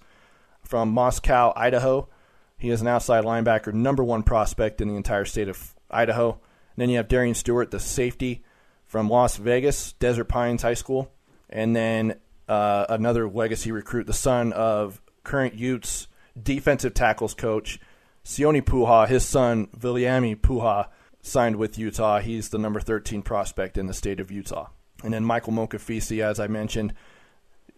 from 0.63 0.91
Moscow, 0.91 1.53
Idaho. 1.57 2.09
He 2.57 2.71
is 2.71 2.81
an 2.81 2.87
outside 2.87 3.25
linebacker, 3.25 3.73
number 3.73 4.05
one 4.05 4.23
prospect 4.23 4.81
in 4.81 4.89
the 4.89 4.95
entire 4.95 5.25
state 5.25 5.49
of 5.49 5.75
Idaho. 5.91 6.33
And 6.33 6.77
then 6.77 6.91
you 6.91 6.99
have 6.99 7.09
Darian 7.09 7.35
Stewart, 7.35 7.71
the 7.71 7.81
safety 7.81 8.45
from 8.87 9.09
Las 9.09 9.37
Vegas, 9.37 9.95
Desert 9.95 10.27
Pines 10.27 10.63
High 10.63 10.75
School. 10.75 11.11
And 11.49 11.75
then 11.75 12.21
uh, 12.49 12.87
another 12.89 13.29
legacy 13.29 13.73
recruit, 13.73 14.07
the 14.07 14.13
son 14.13 14.53
of 14.53 15.01
current 15.25 15.55
Utes 15.55 16.07
defensive 16.41 16.95
tackles 16.95 17.35
coach, 17.35 17.81
Sione 18.25 18.63
Po'uha, 18.63 19.09
his 19.09 19.25
son, 19.25 19.67
Viliami 19.77 20.37
Po'uha, 20.37 20.89
signed 21.23 21.57
with 21.57 21.79
Utah. 21.79 22.21
He's 22.21 22.49
the 22.49 22.59
number 22.59 22.81
13 22.81 23.23
prospect 23.23 23.79
in 23.79 23.87
the 23.87 23.95
state 23.95 24.21
of 24.21 24.31
Utah. 24.31 24.69
And 25.03 25.13
then 25.13 25.25
Michael 25.25 25.53
Mokafisi, 25.53 26.23
as 26.23 26.41
I 26.41 26.47
mentioned, 26.47 26.95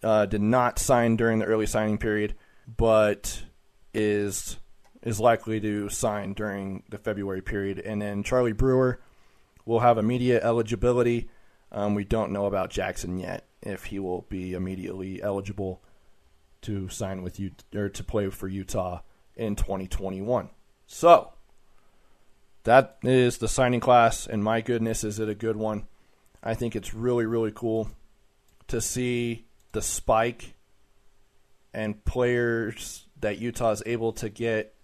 uh, 0.03 0.27
did 0.27 0.41
not 0.41 0.79
sign 0.79 1.17
during 1.17 1.39
the 1.39 1.45
early 1.45 1.67
signing 1.67 1.99
period, 1.99 2.35
but 2.77 3.43
is 3.95 4.59
is 5.03 5.19
likely 5.19 5.61
to 5.61 5.89
sign 5.89 6.33
during 6.33 6.85
the 6.89 6.99
February 6.99 7.43
period. 7.43 7.81
And 7.81 8.01
then 8.01 8.23
Charlie 8.23 8.53
Brewer 8.53 9.01
will 9.65 9.81
have 9.81 9.99
immediate 9.99 10.43
eligibility. 10.45 11.29
Um, 11.73 11.95
we 11.95 12.05
don't 12.05 12.33
know 12.33 12.47
about 12.47 12.71
Jackson 12.71 13.19
yet 13.19 13.47
if 13.63 13.87
he 13.87 13.99
will 13.99 14.27
be 14.29 14.55
immediately 14.55 15.23
eligible 15.23 15.83
to 16.63 16.89
sign 16.89 17.23
with 17.23 17.41
you 17.41 17.51
or 17.75 17.89
to 17.89 18.05
play 18.05 18.29
for 18.31 18.47
Utah 18.47 19.01
in 19.35 19.57
2021. 19.57 20.51
So, 20.87 21.33
that 22.65 22.99
is 23.03 23.39
the 23.39 23.49
signing 23.49 23.81
class, 23.81 24.27
and 24.27 24.43
my 24.43 24.61
goodness, 24.61 25.05
is 25.05 25.19
it 25.19 25.29
a 25.29 25.35
good 25.35 25.57
one? 25.57 25.87
I 26.43 26.55
think 26.55 26.77
it's 26.77 26.95
really, 26.95 27.27
really 27.27 27.53
cool 27.55 27.91
to 28.69 28.81
see 28.81 29.47
the 29.73 29.83
spike 29.83 30.55
and 31.75 32.05
players 32.05 33.07
that 33.21 33.39
Utah 33.39 33.71
is 33.71 33.83
able 33.87 34.13
to 34.15 34.29
get 34.29 34.75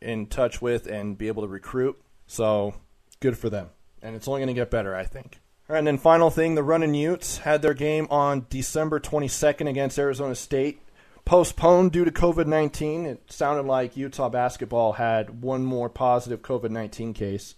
in 0.00 0.26
touch 0.26 0.62
with 0.62 0.86
and 0.86 1.18
be 1.18 1.28
able 1.28 1.42
to 1.42 1.48
recruit. 1.48 2.00
So, 2.26 2.74
good 3.20 3.36
for 3.36 3.50
them. 3.50 3.68
And 4.02 4.16
it's 4.16 4.28
only 4.28 4.40
going 4.40 4.54
to 4.54 4.54
get 4.54 4.70
better, 4.70 4.94
I 4.94 5.04
think. 5.04 5.38
All 5.68 5.74
right, 5.74 5.78
and 5.78 5.86
then 5.86 5.98
final 5.98 6.30
thing, 6.30 6.54
the 6.54 6.62
Running 6.62 6.94
Utes 6.94 7.38
had 7.38 7.62
their 7.62 7.74
game 7.74 8.06
on 8.10 8.46
December 8.48 8.98
22nd 8.98 9.68
against 9.68 9.98
Arizona 9.98 10.34
State 10.34 10.80
postponed 11.24 11.92
due 11.92 12.04
to 12.04 12.10
COVID 12.10 12.46
19. 12.46 13.06
It 13.06 13.32
sounded 13.32 13.66
like 13.66 13.96
Utah 13.96 14.28
basketball 14.28 14.92
had 14.92 15.42
one 15.42 15.64
more 15.64 15.88
positive 15.88 16.42
COVID 16.42 16.70
19 16.70 17.14
case 17.14 17.54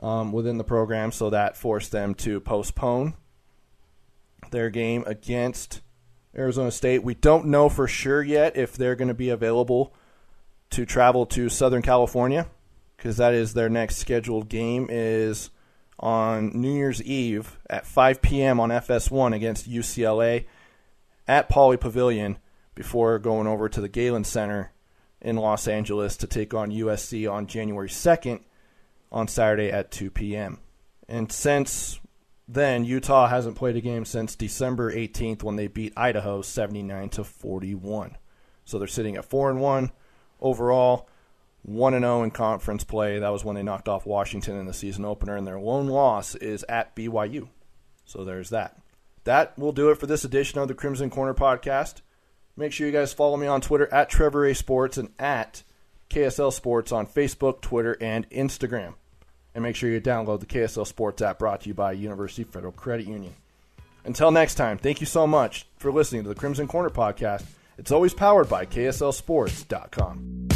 um, 0.00 0.32
within 0.32 0.58
the 0.58 0.64
program, 0.64 1.12
so 1.12 1.30
that 1.30 1.56
forced 1.56 1.92
them 1.92 2.14
to 2.14 2.40
postpone 2.40 3.14
their 4.50 4.70
game 4.70 5.04
against 5.06 5.80
Arizona 6.36 6.70
State. 6.70 7.02
We 7.02 7.14
don't 7.14 7.46
know 7.46 7.68
for 7.68 7.88
sure 7.88 8.22
yet 8.22 8.56
if 8.56 8.76
they're 8.76 8.96
going 8.96 9.08
to 9.08 9.14
be 9.14 9.30
available 9.30 9.94
to 10.70 10.84
travel 10.84 11.26
to 11.26 11.48
Southern 11.48 11.82
California 11.82 12.46
because 12.96 13.16
that 13.18 13.34
is 13.34 13.54
their 13.54 13.68
next 13.68 13.96
scheduled 13.96 14.48
game 14.48 14.88
is 14.90 15.50
on 15.98 16.50
New 16.60 16.74
Year's 16.74 17.02
Eve 17.02 17.58
at 17.70 17.86
5 17.86 18.20
p.m. 18.20 18.60
on 18.60 18.70
FS1 18.70 19.34
against 19.34 19.70
UCLA 19.70 20.44
at 21.28 21.48
Pauley 21.48 21.78
Pavilion 21.78 22.38
before 22.74 23.18
going 23.18 23.46
over 23.46 23.68
to 23.68 23.80
the 23.80 23.88
Galen 23.88 24.24
Center 24.24 24.72
in 25.20 25.36
Los 25.36 25.66
Angeles 25.66 26.16
to 26.18 26.26
take 26.26 26.54
on 26.54 26.70
USC 26.70 27.30
on 27.30 27.46
January 27.46 27.88
2nd 27.88 28.40
on 29.10 29.28
Saturday 29.28 29.70
at 29.70 29.90
2 29.90 30.10
p.m. 30.10 30.58
And 31.08 31.30
since 31.32 32.00
then, 32.46 32.84
Utah 32.84 33.28
hasn't 33.28 33.56
played 33.56 33.76
a 33.76 33.80
game 33.80 34.04
since 34.04 34.36
December 34.36 34.92
18th 34.92 35.42
when 35.42 35.56
they 35.56 35.66
beat 35.66 35.92
Idaho 35.96 36.42
79 36.42 37.08
to 37.10 37.24
41. 37.24 38.16
So 38.64 38.78
they're 38.78 38.86
sitting 38.86 39.16
at 39.16 39.24
4 39.24 39.50
and 39.50 39.60
1 39.60 39.90
overall, 40.40 41.08
1 41.62 41.94
and 41.94 42.04
0 42.04 42.22
in 42.24 42.30
conference 42.30 42.84
play. 42.84 43.18
That 43.18 43.32
was 43.32 43.44
when 43.44 43.56
they 43.56 43.62
knocked 43.62 43.88
off 43.88 44.06
Washington 44.06 44.58
in 44.58 44.66
the 44.66 44.74
season 44.74 45.04
opener 45.04 45.36
and 45.36 45.46
their 45.46 45.58
lone 45.58 45.88
loss 45.88 46.34
is 46.34 46.64
at 46.68 46.94
BYU. 46.94 47.48
So 48.04 48.24
there's 48.24 48.50
that 48.50 48.78
that 49.26 49.58
will 49.58 49.72
do 49.72 49.90
it 49.90 49.98
for 49.98 50.06
this 50.06 50.24
edition 50.24 50.58
of 50.58 50.68
the 50.68 50.74
Crimson 50.74 51.10
Corner 51.10 51.34
podcast. 51.34 52.00
Make 52.56 52.72
sure 52.72 52.86
you 52.86 52.92
guys 52.92 53.12
follow 53.12 53.36
me 53.36 53.46
on 53.46 53.60
Twitter 53.60 53.92
at 53.92 54.08
Trevor 54.08 54.46
A 54.46 54.54
Sports 54.54 54.96
and 54.96 55.10
at 55.18 55.62
KSL 56.08 56.52
Sports 56.52 56.90
on 56.92 57.06
Facebook, 57.06 57.60
Twitter, 57.60 57.96
and 58.00 58.28
Instagram. 58.30 58.94
And 59.54 59.62
make 59.62 59.76
sure 59.76 59.90
you 59.90 60.00
download 60.00 60.40
the 60.40 60.46
KSL 60.46 60.86
Sports 60.86 61.20
app 61.22 61.38
brought 61.38 61.62
to 61.62 61.68
you 61.68 61.74
by 61.74 61.92
University 61.92 62.44
Federal 62.44 62.72
Credit 62.72 63.06
Union. 63.06 63.34
Until 64.04 64.30
next 64.30 64.54
time, 64.54 64.78
thank 64.78 65.00
you 65.00 65.06
so 65.06 65.26
much 65.26 65.66
for 65.76 65.90
listening 65.90 66.22
to 66.22 66.28
the 66.28 66.34
Crimson 66.34 66.68
Corner 66.68 66.90
podcast. 66.90 67.44
It's 67.78 67.90
always 67.90 68.14
powered 68.14 68.48
by 68.48 68.64
KSLSports.com. 68.64 70.55